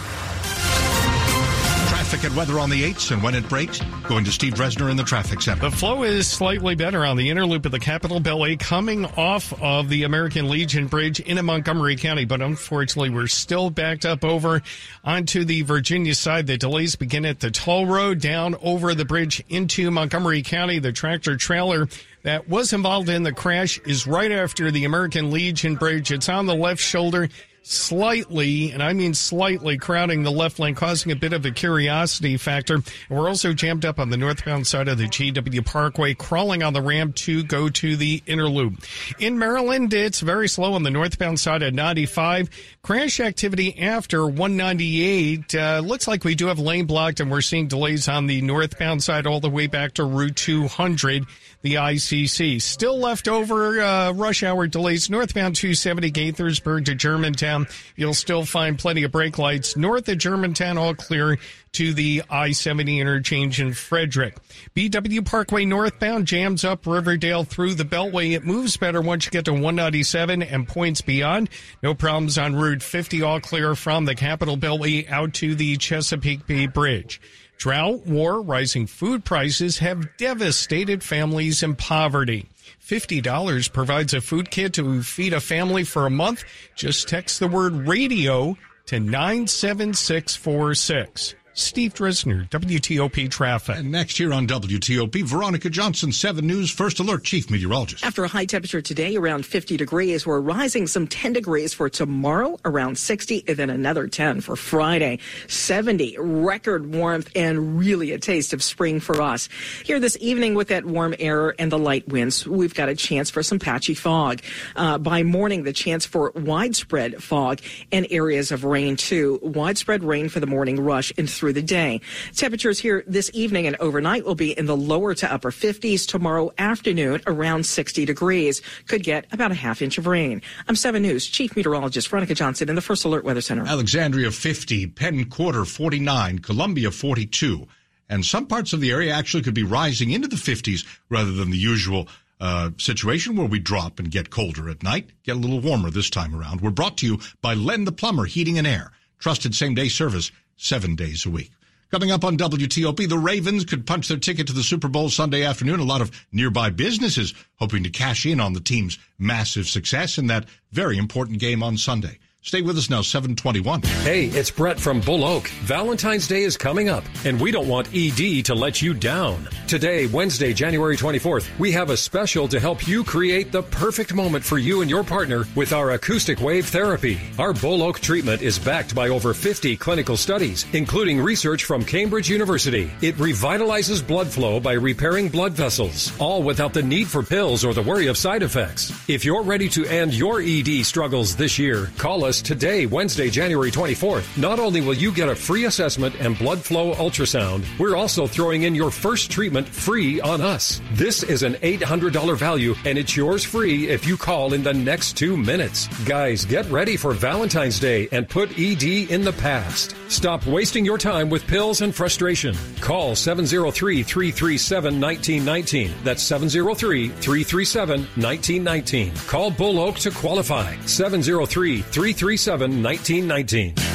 Traffic 2.14 2.30
and 2.30 2.36
weather 2.38 2.60
on 2.60 2.70
the 2.70 2.80
8s 2.92 3.10
and 3.10 3.20
when 3.24 3.34
it 3.34 3.48
breaks, 3.48 3.80
going 4.04 4.24
to 4.24 4.30
Steve 4.30 4.54
Dresner 4.54 4.88
in 4.88 4.96
the 4.96 5.02
traffic 5.02 5.42
center. 5.42 5.62
The 5.62 5.76
flow 5.76 6.04
is 6.04 6.28
slightly 6.28 6.76
better 6.76 7.04
on 7.04 7.16
the 7.16 7.28
inner 7.28 7.44
loop 7.44 7.66
of 7.66 7.72
the 7.72 7.80
Capitol 7.80 8.20
Beltway 8.20 8.56
coming 8.56 9.04
off 9.04 9.52
of 9.60 9.88
the 9.88 10.04
American 10.04 10.48
Legion 10.48 10.86
Bridge 10.86 11.18
into 11.18 11.42
Montgomery 11.42 11.96
County, 11.96 12.24
but 12.24 12.40
unfortunately 12.40 13.10
we're 13.10 13.26
still 13.26 13.68
backed 13.68 14.06
up 14.06 14.22
over 14.22 14.62
onto 15.02 15.44
the 15.44 15.62
Virginia 15.62 16.14
side. 16.14 16.46
The 16.46 16.56
delays 16.56 16.94
begin 16.94 17.26
at 17.26 17.40
the 17.40 17.50
toll 17.50 17.84
road 17.86 18.20
down 18.20 18.54
over 18.62 18.94
the 18.94 19.04
bridge 19.04 19.42
into 19.48 19.90
Montgomery 19.90 20.42
County. 20.42 20.78
The 20.78 20.92
tractor 20.92 21.36
trailer 21.36 21.88
that 22.22 22.48
was 22.48 22.72
involved 22.72 23.08
in 23.08 23.24
the 23.24 23.32
crash 23.32 23.80
is 23.80 24.06
right 24.06 24.30
after 24.30 24.70
the 24.70 24.84
American 24.84 25.32
Legion 25.32 25.74
Bridge. 25.74 26.12
It's 26.12 26.28
on 26.28 26.46
the 26.46 26.54
left 26.54 26.80
shoulder 26.80 27.28
slightly, 27.64 28.70
and 28.70 28.82
I 28.82 28.92
mean 28.92 29.14
slightly, 29.14 29.78
crowding 29.78 30.22
the 30.22 30.30
left 30.30 30.58
lane, 30.58 30.74
causing 30.74 31.10
a 31.10 31.16
bit 31.16 31.32
of 31.32 31.44
a 31.46 31.50
curiosity 31.50 32.36
factor. 32.36 32.80
We're 33.08 33.26
also 33.26 33.52
jammed 33.54 33.84
up 33.84 33.98
on 33.98 34.10
the 34.10 34.16
northbound 34.18 34.66
side 34.66 34.86
of 34.86 34.98
the 34.98 35.06
GW 35.06 35.64
Parkway, 35.64 36.14
crawling 36.14 36.62
on 36.62 36.74
the 36.74 36.82
ramp 36.82 37.16
to 37.16 37.42
go 37.42 37.68
to 37.70 37.96
the 37.96 38.22
inner 38.26 38.48
loop. 38.48 38.84
In 39.18 39.38
Maryland, 39.38 39.94
it's 39.94 40.20
very 40.20 40.46
slow 40.46 40.74
on 40.74 40.82
the 40.82 40.90
northbound 40.90 41.40
side 41.40 41.62
at 41.62 41.72
95. 41.74 42.50
Crash 42.82 43.18
activity 43.18 43.80
after 43.80 44.26
198. 44.26 45.54
Uh, 45.54 45.80
looks 45.82 46.06
like 46.06 46.22
we 46.22 46.34
do 46.34 46.46
have 46.48 46.58
lane 46.58 46.84
blocked, 46.84 47.20
and 47.20 47.30
we're 47.30 47.40
seeing 47.40 47.66
delays 47.66 48.08
on 48.08 48.26
the 48.26 48.42
northbound 48.42 49.02
side 49.02 49.26
all 49.26 49.40
the 49.40 49.50
way 49.50 49.66
back 49.66 49.94
to 49.94 50.04
Route 50.04 50.36
200 50.36 51.26
the 51.64 51.74
ICC. 51.74 52.60
Still 52.60 52.98
left 52.98 53.26
over 53.26 53.80
uh, 53.80 54.12
rush 54.12 54.42
hour 54.42 54.66
delays 54.66 55.08
northbound 55.08 55.56
270 55.56 56.12
Gaithersburg 56.12 56.84
to 56.84 56.94
Germantown. 56.94 57.53
You'll 57.96 58.14
still 58.14 58.44
find 58.44 58.78
plenty 58.78 59.02
of 59.04 59.12
brake 59.12 59.38
lights 59.38 59.76
north 59.76 60.08
of 60.08 60.18
Germantown, 60.18 60.78
all 60.78 60.94
clear 60.94 61.38
to 61.72 61.92
the 61.92 62.22
I 62.30 62.52
70 62.52 63.00
interchange 63.00 63.60
in 63.60 63.74
Frederick. 63.74 64.36
BW 64.76 65.24
Parkway 65.26 65.64
northbound 65.64 66.26
jams 66.26 66.64
up 66.64 66.86
Riverdale 66.86 67.44
through 67.44 67.74
the 67.74 67.84
Beltway. 67.84 68.32
It 68.32 68.44
moves 68.44 68.76
better 68.76 69.00
once 69.00 69.24
you 69.24 69.30
get 69.30 69.44
to 69.46 69.52
197 69.52 70.42
and 70.42 70.68
points 70.68 71.00
beyond. 71.00 71.50
No 71.82 71.94
problems 71.94 72.38
on 72.38 72.54
Route 72.54 72.82
50, 72.82 73.22
all 73.22 73.40
clear 73.40 73.74
from 73.74 74.04
the 74.04 74.14
Capitol 74.14 74.56
Beltway 74.56 75.08
out 75.10 75.34
to 75.34 75.54
the 75.54 75.76
Chesapeake 75.76 76.46
Bay 76.46 76.66
Bridge. 76.66 77.20
Drought, 77.56 78.06
war, 78.06 78.40
rising 78.42 78.86
food 78.86 79.24
prices 79.24 79.78
have 79.78 80.16
devastated 80.16 81.02
families 81.02 81.62
in 81.62 81.76
poverty. 81.76 82.48
$50 82.84 83.72
provides 83.72 84.12
a 84.12 84.20
food 84.20 84.50
kit 84.50 84.74
to 84.74 85.02
feed 85.02 85.32
a 85.32 85.40
family 85.40 85.84
for 85.84 86.04
a 86.04 86.10
month. 86.10 86.44
Just 86.74 87.08
text 87.08 87.40
the 87.40 87.48
word 87.48 87.88
radio 87.88 88.58
to 88.86 89.00
97646. 89.00 91.34
Steve 91.56 91.94
Dresner, 91.94 92.48
WTOP 92.50 93.30
Traffic. 93.30 93.76
And 93.76 93.92
next 93.92 94.18
here 94.18 94.32
on 94.32 94.48
WTOP, 94.48 95.22
Veronica 95.22 95.70
Johnson, 95.70 96.10
7 96.10 96.44
News 96.44 96.68
First 96.68 96.98
Alert 96.98 97.22
Chief 97.22 97.48
Meteorologist. 97.48 98.04
After 98.04 98.24
a 98.24 98.28
high 98.28 98.44
temperature 98.44 98.82
today 98.82 99.14
around 99.14 99.46
50 99.46 99.76
degrees, 99.76 100.26
we're 100.26 100.40
rising 100.40 100.88
some 100.88 101.06
10 101.06 101.32
degrees 101.32 101.72
for 101.72 101.88
tomorrow 101.88 102.58
around 102.64 102.98
60 102.98 103.44
and 103.46 103.56
then 103.56 103.70
another 103.70 104.08
10 104.08 104.40
for 104.40 104.56
Friday. 104.56 105.20
70, 105.46 106.16
record 106.18 106.92
warmth 106.92 107.30
and 107.36 107.78
really 107.78 108.10
a 108.10 108.18
taste 108.18 108.52
of 108.52 108.60
spring 108.60 108.98
for 108.98 109.22
us. 109.22 109.48
Here 109.84 110.00
this 110.00 110.16
evening 110.20 110.56
with 110.56 110.68
that 110.68 110.84
warm 110.84 111.14
air 111.20 111.54
and 111.60 111.70
the 111.70 111.78
light 111.78 112.08
winds, 112.08 112.48
we've 112.48 112.74
got 112.74 112.88
a 112.88 112.96
chance 112.96 113.30
for 113.30 113.44
some 113.44 113.60
patchy 113.60 113.94
fog. 113.94 114.40
Uh, 114.74 114.98
by 114.98 115.22
morning, 115.22 115.62
the 115.62 115.72
chance 115.72 116.04
for 116.04 116.32
widespread 116.34 117.22
fog 117.22 117.60
and 117.92 118.08
areas 118.10 118.50
of 118.50 118.64
rain 118.64 118.96
too. 118.96 119.38
Widespread 119.40 120.02
rain 120.02 120.28
for 120.28 120.40
the 120.40 120.48
morning 120.48 120.80
rush 120.80 121.12
and 121.16 121.30
through 121.43 121.43
the 121.52 121.62
day. 121.62 122.00
Temperatures 122.34 122.78
here 122.78 123.04
this 123.06 123.30
evening 123.34 123.66
and 123.66 123.76
overnight 123.76 124.24
will 124.24 124.34
be 124.34 124.56
in 124.56 124.66
the 124.66 124.76
lower 124.76 125.14
to 125.14 125.32
upper 125.32 125.50
50s. 125.50 126.06
Tomorrow 126.06 126.52
afternoon, 126.58 127.20
around 127.26 127.66
60 127.66 128.04
degrees. 128.04 128.62
Could 128.86 129.02
get 129.02 129.26
about 129.32 129.50
a 129.50 129.54
half 129.54 129.82
inch 129.82 129.98
of 129.98 130.06
rain. 130.06 130.42
I'm 130.68 130.76
7 130.76 131.02
News 131.02 131.26
Chief 131.26 131.54
Meteorologist 131.56 132.08
Veronica 132.08 132.34
Johnson 132.34 132.68
in 132.68 132.74
the 132.74 132.82
First 132.82 133.04
Alert 133.04 133.24
Weather 133.24 133.40
Center. 133.40 133.66
Alexandria 133.66 134.30
50, 134.30 134.86
Penn 134.88 135.24
Quarter 135.26 135.64
49, 135.64 136.38
Columbia 136.40 136.90
42. 136.90 137.66
And 138.08 138.24
some 138.24 138.46
parts 138.46 138.72
of 138.72 138.80
the 138.80 138.90
area 138.90 139.12
actually 139.12 139.42
could 139.42 139.54
be 139.54 139.62
rising 139.62 140.10
into 140.10 140.28
the 140.28 140.36
50s 140.36 140.84
rather 141.08 141.32
than 141.32 141.50
the 141.50 141.56
usual 141.56 142.08
uh, 142.40 142.70
situation 142.78 143.36
where 143.36 143.46
we 143.46 143.58
drop 143.58 143.98
and 143.98 144.10
get 144.10 144.30
colder 144.30 144.68
at 144.68 144.82
night, 144.82 145.10
get 145.22 145.36
a 145.36 145.38
little 145.38 145.60
warmer 145.60 145.90
this 145.90 146.10
time 146.10 146.34
around. 146.34 146.60
We're 146.60 146.70
brought 146.70 146.98
to 146.98 147.06
you 147.06 147.20
by 147.40 147.54
Len 147.54 147.84
the 147.84 147.92
Plumber 147.92 148.26
Heating 148.26 148.58
and 148.58 148.66
Air. 148.66 148.92
Trusted 149.18 149.54
same 149.54 149.74
day 149.74 149.88
service 149.88 150.30
seven 150.56 150.94
days 150.94 151.26
a 151.26 151.30
week. 151.30 151.50
Coming 151.90 152.10
up 152.10 152.24
on 152.24 152.36
WTOP, 152.36 153.08
the 153.08 153.18
Ravens 153.18 153.64
could 153.64 153.86
punch 153.86 154.08
their 154.08 154.18
ticket 154.18 154.48
to 154.48 154.52
the 154.52 154.64
Super 154.64 154.88
Bowl 154.88 155.10
Sunday 155.10 155.44
afternoon. 155.44 155.78
A 155.78 155.84
lot 155.84 156.00
of 156.00 156.10
nearby 156.32 156.70
businesses 156.70 157.34
hoping 157.56 157.84
to 157.84 157.90
cash 157.90 158.26
in 158.26 158.40
on 158.40 158.52
the 158.52 158.60
team's 158.60 158.98
massive 159.16 159.68
success 159.68 160.18
in 160.18 160.26
that 160.26 160.46
very 160.72 160.98
important 160.98 161.38
game 161.38 161.62
on 161.62 161.76
Sunday. 161.76 162.18
Stay 162.44 162.60
with 162.60 162.76
us 162.76 162.90
now, 162.90 163.00
721. 163.00 163.80
Hey, 164.02 164.26
it's 164.26 164.50
Brett 164.50 164.78
from 164.78 165.00
Bull 165.00 165.24
Oak. 165.24 165.48
Valentine's 165.62 166.28
Day 166.28 166.42
is 166.42 166.58
coming 166.58 166.90
up, 166.90 167.02
and 167.24 167.40
we 167.40 167.50
don't 167.50 167.66
want 167.66 167.88
ED 167.94 168.44
to 168.44 168.54
let 168.54 168.82
you 168.82 168.92
down. 168.92 169.48
Today, 169.66 170.06
Wednesday, 170.08 170.52
January 170.52 170.94
24th, 170.94 171.48
we 171.58 171.72
have 171.72 171.88
a 171.88 171.96
special 171.96 172.46
to 172.48 172.60
help 172.60 172.86
you 172.86 173.02
create 173.02 173.50
the 173.50 173.62
perfect 173.62 174.12
moment 174.12 174.44
for 174.44 174.58
you 174.58 174.82
and 174.82 174.90
your 174.90 175.02
partner 175.02 175.46
with 175.56 175.72
our 175.72 175.92
acoustic 175.92 176.38
wave 176.38 176.66
therapy. 176.66 177.18
Our 177.38 177.54
Bull 177.54 177.82
Oak 177.82 178.00
treatment 178.00 178.42
is 178.42 178.58
backed 178.58 178.94
by 178.94 179.08
over 179.08 179.32
50 179.32 179.78
clinical 179.78 180.18
studies, 180.18 180.66
including 180.74 181.22
research 181.22 181.64
from 181.64 181.82
Cambridge 181.82 182.28
University. 182.28 182.90
It 183.00 183.14
revitalizes 183.14 184.06
blood 184.06 184.28
flow 184.28 184.60
by 184.60 184.74
repairing 184.74 185.30
blood 185.30 185.54
vessels, 185.54 186.12
all 186.20 186.42
without 186.42 186.74
the 186.74 186.82
need 186.82 187.08
for 187.08 187.22
pills 187.22 187.64
or 187.64 187.72
the 187.72 187.80
worry 187.80 188.08
of 188.08 188.18
side 188.18 188.42
effects. 188.42 188.92
If 189.08 189.24
you're 189.24 189.42
ready 189.42 189.70
to 189.70 189.86
end 189.86 190.12
your 190.12 190.42
ED 190.42 190.84
struggles 190.84 191.36
this 191.36 191.58
year, 191.58 191.90
call 191.96 192.22
us 192.22 192.33
Because 192.34 192.48
today, 192.48 192.86
Wednesday, 192.86 193.30
January 193.30 193.70
24th, 193.70 194.36
not 194.36 194.58
only 194.58 194.80
will 194.80 194.94
you 194.94 195.12
get 195.12 195.28
a 195.28 195.36
free 195.36 195.66
assessment 195.66 196.16
and 196.18 196.36
blood 196.36 196.58
flow 196.58 196.92
ultrasound, 196.94 197.64
we're 197.78 197.94
also 197.94 198.26
throwing 198.26 198.64
in 198.64 198.74
your 198.74 198.90
first 198.90 199.30
treatment 199.30 199.68
free 199.68 200.20
on 200.20 200.40
us. 200.40 200.80
This 200.94 201.22
is 201.22 201.44
an 201.44 201.54
$800 201.54 202.36
value 202.36 202.74
and 202.84 202.98
it's 202.98 203.16
yours 203.16 203.44
free 203.44 203.88
if 203.88 204.04
you 204.04 204.16
call 204.16 204.52
in 204.52 204.64
the 204.64 204.74
next 204.74 205.16
two 205.16 205.36
minutes. 205.36 205.86
Guys, 206.06 206.44
get 206.44 206.68
ready 206.70 206.96
for 206.96 207.12
Valentine's 207.12 207.78
Day 207.78 208.08
and 208.10 208.28
put 208.28 208.58
ED 208.58 208.82
in 208.82 209.22
the 209.22 209.34
past. 209.34 209.94
Stop 210.08 210.44
wasting 210.44 210.84
your 210.84 210.98
time 210.98 211.30
with 211.30 211.46
pills 211.46 211.82
and 211.82 211.94
frustration. 211.94 212.56
Call 212.80 213.14
703 213.14 214.02
337 214.02 215.00
1919. 215.00 215.92
That's 216.02 216.22
703 216.22 217.08
337 217.10 218.00
1919. 218.00 219.14
Call 219.28 219.52
Bull 219.52 219.78
Oak 219.78 219.96
to 219.96 220.10
qualify. 220.10 220.74
703 220.86 221.82
337 221.82 222.23
1919. 222.24 223.93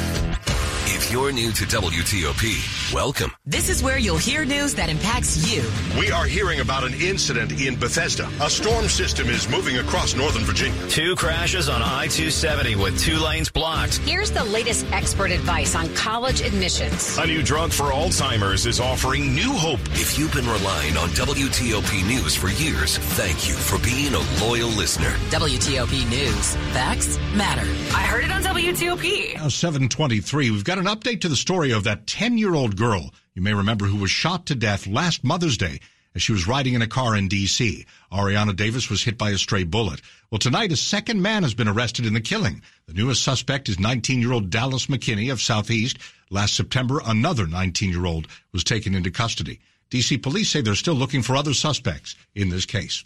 If 1.10 1.14
you're 1.14 1.32
new 1.32 1.50
to 1.50 1.64
WTOP, 1.64 2.94
welcome. 2.94 3.32
This 3.44 3.68
is 3.68 3.82
where 3.82 3.98
you'll 3.98 4.16
hear 4.16 4.44
news 4.44 4.74
that 4.74 4.88
impacts 4.88 5.52
you. 5.52 5.68
We 5.98 6.12
are 6.12 6.24
hearing 6.24 6.60
about 6.60 6.84
an 6.84 6.94
incident 6.94 7.60
in 7.60 7.74
Bethesda. 7.74 8.30
A 8.40 8.48
storm 8.48 8.86
system 8.86 9.28
is 9.28 9.48
moving 9.48 9.78
across 9.78 10.14
Northern 10.14 10.44
Virginia. 10.44 10.86
Two 10.86 11.16
crashes 11.16 11.68
on 11.68 11.82
I 11.82 12.06
270 12.06 12.76
with 12.76 12.96
two 13.00 13.18
lanes 13.18 13.50
blocked. 13.50 13.96
Here's 13.98 14.30
the 14.30 14.44
latest 14.44 14.86
expert 14.92 15.32
advice 15.32 15.74
on 15.74 15.92
college 15.96 16.42
admissions. 16.42 17.18
A 17.18 17.26
new 17.26 17.42
drug 17.42 17.72
for 17.72 17.86
Alzheimer's 17.86 18.64
is 18.64 18.78
offering 18.78 19.34
new 19.34 19.52
hope. 19.52 19.80
If 19.94 20.16
you've 20.16 20.32
been 20.32 20.46
relying 20.46 20.96
on 20.96 21.08
WTOP 21.08 22.06
News 22.06 22.36
for 22.36 22.50
years, 22.50 22.98
thank 23.18 23.48
you 23.48 23.54
for 23.54 23.82
being 23.84 24.14
a 24.14 24.44
loyal 24.46 24.68
listener. 24.68 25.10
WTOP 25.30 26.08
News. 26.08 26.54
Facts 26.72 27.18
matter. 27.34 27.68
I 27.96 28.02
heard 28.02 28.22
it 28.22 28.30
on 28.30 28.44
WTOP. 28.44 29.34
Now 29.34 29.48
723. 29.48 30.52
We've 30.52 30.62
got 30.62 30.78
an 30.78 30.84
update 30.84 30.99
to 31.02 31.28
the 31.28 31.36
story 31.36 31.72
of 31.72 31.84
that 31.84 32.06
10 32.06 32.38
year 32.38 32.54
old 32.54 32.76
girl 32.76 33.10
you 33.34 33.42
may 33.42 33.54
remember 33.54 33.86
who 33.86 33.96
was 33.96 34.10
shot 34.10 34.46
to 34.46 34.54
death 34.54 34.86
last 34.86 35.24
Mother's 35.24 35.56
Day 35.56 35.80
as 36.14 36.22
she 36.22 36.32
was 36.32 36.46
riding 36.46 36.74
in 36.74 36.82
a 36.82 36.86
car 36.86 37.16
in 37.16 37.28
D.C. 37.28 37.86
Ariana 38.12 38.54
Davis 38.54 38.90
was 38.90 39.04
hit 39.04 39.16
by 39.16 39.30
a 39.30 39.38
stray 39.38 39.64
bullet. 39.64 40.02
Well, 40.30 40.40
tonight 40.40 40.72
a 40.72 40.76
second 40.76 41.22
man 41.22 41.42
has 41.44 41.54
been 41.54 41.68
arrested 41.68 42.04
in 42.04 42.14
the 42.14 42.20
killing. 42.20 42.62
The 42.86 42.94
newest 42.94 43.22
suspect 43.22 43.68
is 43.68 43.76
19-year-old 43.76 44.50
Dallas 44.50 44.86
McKinney 44.86 45.32
of 45.32 45.40
Southeast. 45.40 45.98
Last 46.28 46.54
September, 46.54 47.00
another 47.04 47.46
19-year-old 47.46 48.26
was 48.52 48.64
taken 48.64 48.94
into 48.94 49.10
custody. 49.10 49.60
D.C. 49.88 50.18
police 50.18 50.50
say 50.50 50.60
they're 50.60 50.74
still 50.74 50.94
looking 50.94 51.22
for 51.22 51.36
other 51.36 51.54
suspects 51.54 52.16
in 52.34 52.48
this 52.48 52.66
case. 52.66 53.04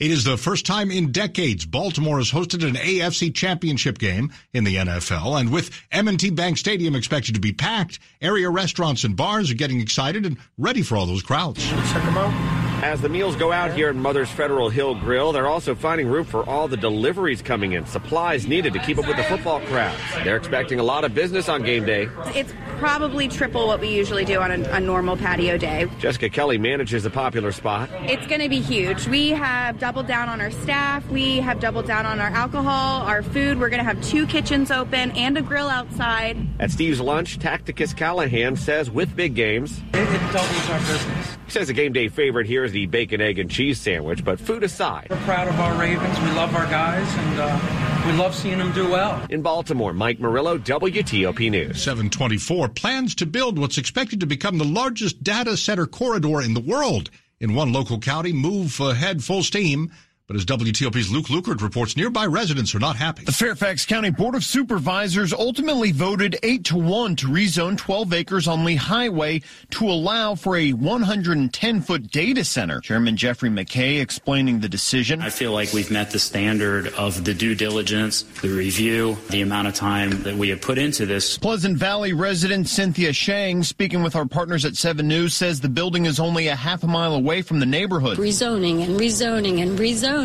It 0.00 0.10
is 0.10 0.24
the 0.24 0.38
first 0.38 0.64
time 0.64 0.90
in 0.90 1.12
decades 1.12 1.66
Baltimore 1.66 2.16
has 2.16 2.30
hosted 2.30 2.66
an 2.66 2.74
AFC 2.74 3.34
championship 3.34 3.98
game 3.98 4.32
in 4.54 4.64
the 4.64 4.76
NFL. 4.76 5.38
And 5.38 5.52
with 5.52 5.70
M&T 5.92 6.30
Bank 6.30 6.56
Stadium 6.56 6.94
expected 6.94 7.34
to 7.34 7.40
be 7.40 7.52
packed, 7.52 7.98
area 8.22 8.48
restaurants 8.48 9.04
and 9.04 9.14
bars 9.14 9.50
are 9.50 9.56
getting 9.56 9.78
excited 9.78 10.24
and 10.24 10.38
ready 10.56 10.80
for 10.80 10.96
all 10.96 11.04
those 11.04 11.22
crowds. 11.22 11.62
Check 11.68 12.02
them 12.02 12.16
out. 12.16 12.69
As 12.82 13.02
the 13.02 13.10
meals 13.10 13.36
go 13.36 13.52
out 13.52 13.74
here 13.74 13.90
at 13.90 13.94
Mother's 13.94 14.30
Federal 14.30 14.70
Hill 14.70 14.94
Grill, 14.94 15.32
they're 15.32 15.46
also 15.46 15.74
finding 15.74 16.08
room 16.08 16.24
for 16.24 16.48
all 16.48 16.66
the 16.66 16.78
deliveries 16.78 17.42
coming 17.42 17.72
in, 17.72 17.84
supplies 17.84 18.46
needed 18.46 18.72
to 18.72 18.78
keep 18.78 18.96
up 18.96 19.06
with 19.06 19.18
the 19.18 19.22
football 19.24 19.60
crowds. 19.66 20.00
They're 20.24 20.38
expecting 20.38 20.80
a 20.80 20.82
lot 20.82 21.04
of 21.04 21.14
business 21.14 21.50
on 21.50 21.62
game 21.62 21.84
day. 21.84 22.08
It's 22.34 22.54
probably 22.78 23.28
triple 23.28 23.66
what 23.66 23.80
we 23.80 23.88
usually 23.88 24.24
do 24.24 24.40
on 24.40 24.50
a, 24.50 24.70
a 24.70 24.80
normal 24.80 25.18
patio 25.18 25.58
day. 25.58 25.90
Jessica 25.98 26.30
Kelly 26.30 26.56
manages 26.56 27.02
the 27.02 27.10
popular 27.10 27.52
spot. 27.52 27.90
It's 28.04 28.26
going 28.26 28.40
to 28.40 28.48
be 28.48 28.60
huge. 28.60 29.06
We 29.08 29.28
have 29.30 29.78
doubled 29.78 30.06
down 30.06 30.30
on 30.30 30.40
our 30.40 30.50
staff. 30.50 31.06
We 31.10 31.38
have 31.40 31.60
doubled 31.60 31.86
down 31.86 32.06
on 32.06 32.18
our 32.18 32.30
alcohol, 32.30 33.02
our 33.02 33.22
food. 33.22 33.60
We're 33.60 33.68
going 33.68 33.84
to 33.84 33.84
have 33.84 34.02
two 34.02 34.26
kitchens 34.26 34.70
open 34.70 35.10
and 35.10 35.36
a 35.36 35.42
grill 35.42 35.68
outside. 35.68 36.38
At 36.58 36.70
Steve's 36.70 37.00
Lunch, 37.00 37.38
Tacticus 37.38 37.94
Callahan 37.94 38.56
says 38.56 38.90
with 38.90 39.14
big 39.14 39.34
games, 39.34 39.82
it, 39.92 39.98
it 39.98 40.32
doubles 40.32 40.70
our 40.70 40.78
business. 40.78 41.19
He 41.50 41.54
says 41.54 41.68
a 41.68 41.72
game 41.72 41.92
day 41.92 42.06
favorite 42.06 42.46
here 42.46 42.62
is 42.62 42.70
the 42.70 42.86
bacon, 42.86 43.20
egg, 43.20 43.40
and 43.40 43.50
cheese 43.50 43.80
sandwich, 43.80 44.24
but 44.24 44.38
food 44.38 44.62
aside. 44.62 45.08
We're 45.10 45.16
proud 45.22 45.48
of 45.48 45.58
our 45.58 45.74
Ravens. 45.74 46.16
We 46.20 46.26
love 46.26 46.54
our 46.54 46.66
guys, 46.66 47.12
and 47.12 47.40
uh, 47.40 48.06
we 48.06 48.12
love 48.12 48.36
seeing 48.36 48.58
them 48.58 48.70
do 48.70 48.88
well. 48.88 49.20
In 49.30 49.42
Baltimore, 49.42 49.92
Mike 49.92 50.20
Murillo, 50.20 50.58
WTOP 50.58 51.50
News. 51.50 51.82
724 51.82 52.68
plans 52.68 53.16
to 53.16 53.26
build 53.26 53.58
what's 53.58 53.78
expected 53.78 54.20
to 54.20 54.26
become 54.26 54.58
the 54.58 54.64
largest 54.64 55.24
data 55.24 55.56
center 55.56 55.86
corridor 55.86 56.40
in 56.40 56.54
the 56.54 56.60
world. 56.60 57.10
In 57.40 57.56
one 57.56 57.72
local 57.72 57.98
county, 57.98 58.32
move 58.32 58.78
ahead 58.78 59.24
full 59.24 59.42
steam. 59.42 59.90
But 60.30 60.36
as 60.36 60.46
WTOP's 60.46 61.10
Luke 61.10 61.26
Lukert 61.26 61.60
reports, 61.60 61.96
nearby 61.96 62.24
residents 62.24 62.72
are 62.76 62.78
not 62.78 62.94
happy. 62.94 63.24
The 63.24 63.32
Fairfax 63.32 63.84
County 63.84 64.10
Board 64.10 64.36
of 64.36 64.44
Supervisors 64.44 65.32
ultimately 65.32 65.90
voted 65.90 66.38
8 66.44 66.64
to 66.66 66.76
1 66.76 67.16
to 67.16 67.26
rezone 67.26 67.76
12 67.76 68.12
acres 68.12 68.46
on 68.46 68.64
Lee 68.64 68.76
Highway 68.76 69.42
to 69.70 69.90
allow 69.90 70.36
for 70.36 70.56
a 70.56 70.72
110 70.72 71.80
foot 71.80 72.12
data 72.12 72.44
center. 72.44 72.78
Chairman 72.78 73.16
Jeffrey 73.16 73.50
McKay 73.50 74.00
explaining 74.00 74.60
the 74.60 74.68
decision. 74.68 75.20
I 75.20 75.30
feel 75.30 75.50
like 75.50 75.72
we've 75.72 75.90
met 75.90 76.12
the 76.12 76.20
standard 76.20 76.94
of 76.94 77.24
the 77.24 77.34
due 77.34 77.56
diligence, 77.56 78.22
the 78.22 78.50
review, 78.50 79.18
the 79.30 79.40
amount 79.40 79.66
of 79.66 79.74
time 79.74 80.22
that 80.22 80.36
we 80.36 80.50
have 80.50 80.60
put 80.60 80.78
into 80.78 81.06
this. 81.06 81.38
Pleasant 81.38 81.76
Valley 81.76 82.12
resident 82.12 82.68
Cynthia 82.68 83.12
Shang, 83.12 83.64
speaking 83.64 84.04
with 84.04 84.14
our 84.14 84.26
partners 84.26 84.64
at 84.64 84.76
7 84.76 85.08
News, 85.08 85.34
says 85.34 85.60
the 85.60 85.68
building 85.68 86.06
is 86.06 86.20
only 86.20 86.46
a 86.46 86.54
half 86.54 86.84
a 86.84 86.86
mile 86.86 87.16
away 87.16 87.42
from 87.42 87.58
the 87.58 87.66
neighborhood. 87.66 88.16
Rezoning 88.16 88.84
and 88.84 88.96
rezoning 89.00 89.60
and 89.60 89.76
rezoning. 89.76 90.19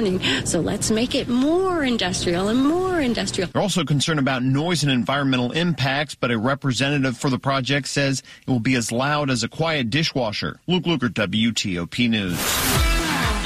So 0.45 0.59
let's 0.59 0.91
make 0.91 1.15
it 1.15 1.27
more 1.27 1.83
industrial 1.83 2.49
and 2.49 2.65
more 2.65 2.99
industrial. 2.99 3.49
They're 3.51 3.61
also 3.61 3.83
concerned 3.83 4.19
about 4.19 4.43
noise 4.43 4.83
and 4.83 4.91
environmental 4.91 5.51
impacts, 5.51 6.15
but 6.15 6.31
a 6.31 6.37
representative 6.37 7.17
for 7.17 7.29
the 7.29 7.39
project 7.39 7.87
says 7.87 8.21
it 8.45 8.49
will 8.49 8.59
be 8.59 8.75
as 8.75 8.91
loud 8.91 9.29
as 9.29 9.43
a 9.43 9.47
quiet 9.47 9.89
dishwasher. 9.89 10.59
Luke 10.67 10.83
Lukert, 10.83 11.13
WTOP 11.13 12.09
News. 12.09 12.39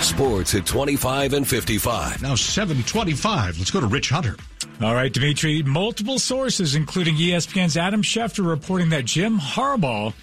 Sports 0.04 0.56
at 0.56 0.66
25 0.66 1.34
and 1.34 1.48
55. 1.48 2.22
Now 2.22 2.36
725. 2.36 3.60
Let's 3.60 3.70
go 3.70 3.82
to 3.82 3.88
Rich 3.88 4.10
Hunter. 4.10 4.38
All 4.82 4.96
right, 4.96 5.12
Dimitri. 5.12 5.62
Multiple 5.62 6.20
sources, 6.20 6.74
including 6.74 7.16
ESPN's 7.16 7.76
Adam 7.76 8.02
Schefter, 8.02 8.48
reporting 8.48 8.90
that 8.90 9.06
Jim 9.06 9.38
Harbaugh 9.40 10.14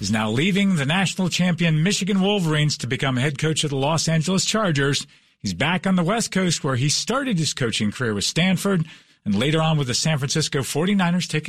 is 0.00 0.10
now 0.10 0.30
leaving 0.30 0.76
the 0.76 0.86
national 0.86 1.28
champion 1.28 1.82
Michigan 1.82 2.20
Wolverines 2.20 2.78
to 2.78 2.86
become 2.86 3.16
head 3.16 3.38
coach 3.38 3.62
of 3.62 3.70
the 3.70 3.76
Los 3.76 4.08
Angeles 4.08 4.44
Chargers. 4.44 5.06
He's 5.40 5.54
back 5.54 5.86
on 5.86 5.96
the 5.96 6.02
West 6.02 6.32
Coast 6.32 6.64
where 6.64 6.76
he 6.76 6.88
started 6.88 7.38
his 7.38 7.54
coaching 7.54 7.92
career 7.92 8.14
with 8.14 8.24
Stanford 8.24 8.86
and 9.24 9.38
later 9.38 9.60
on 9.60 9.76
with 9.76 9.86
the 9.86 9.94
San 9.94 10.18
Francisco 10.18 10.60
49ers 10.60 11.28
taking 11.28 11.44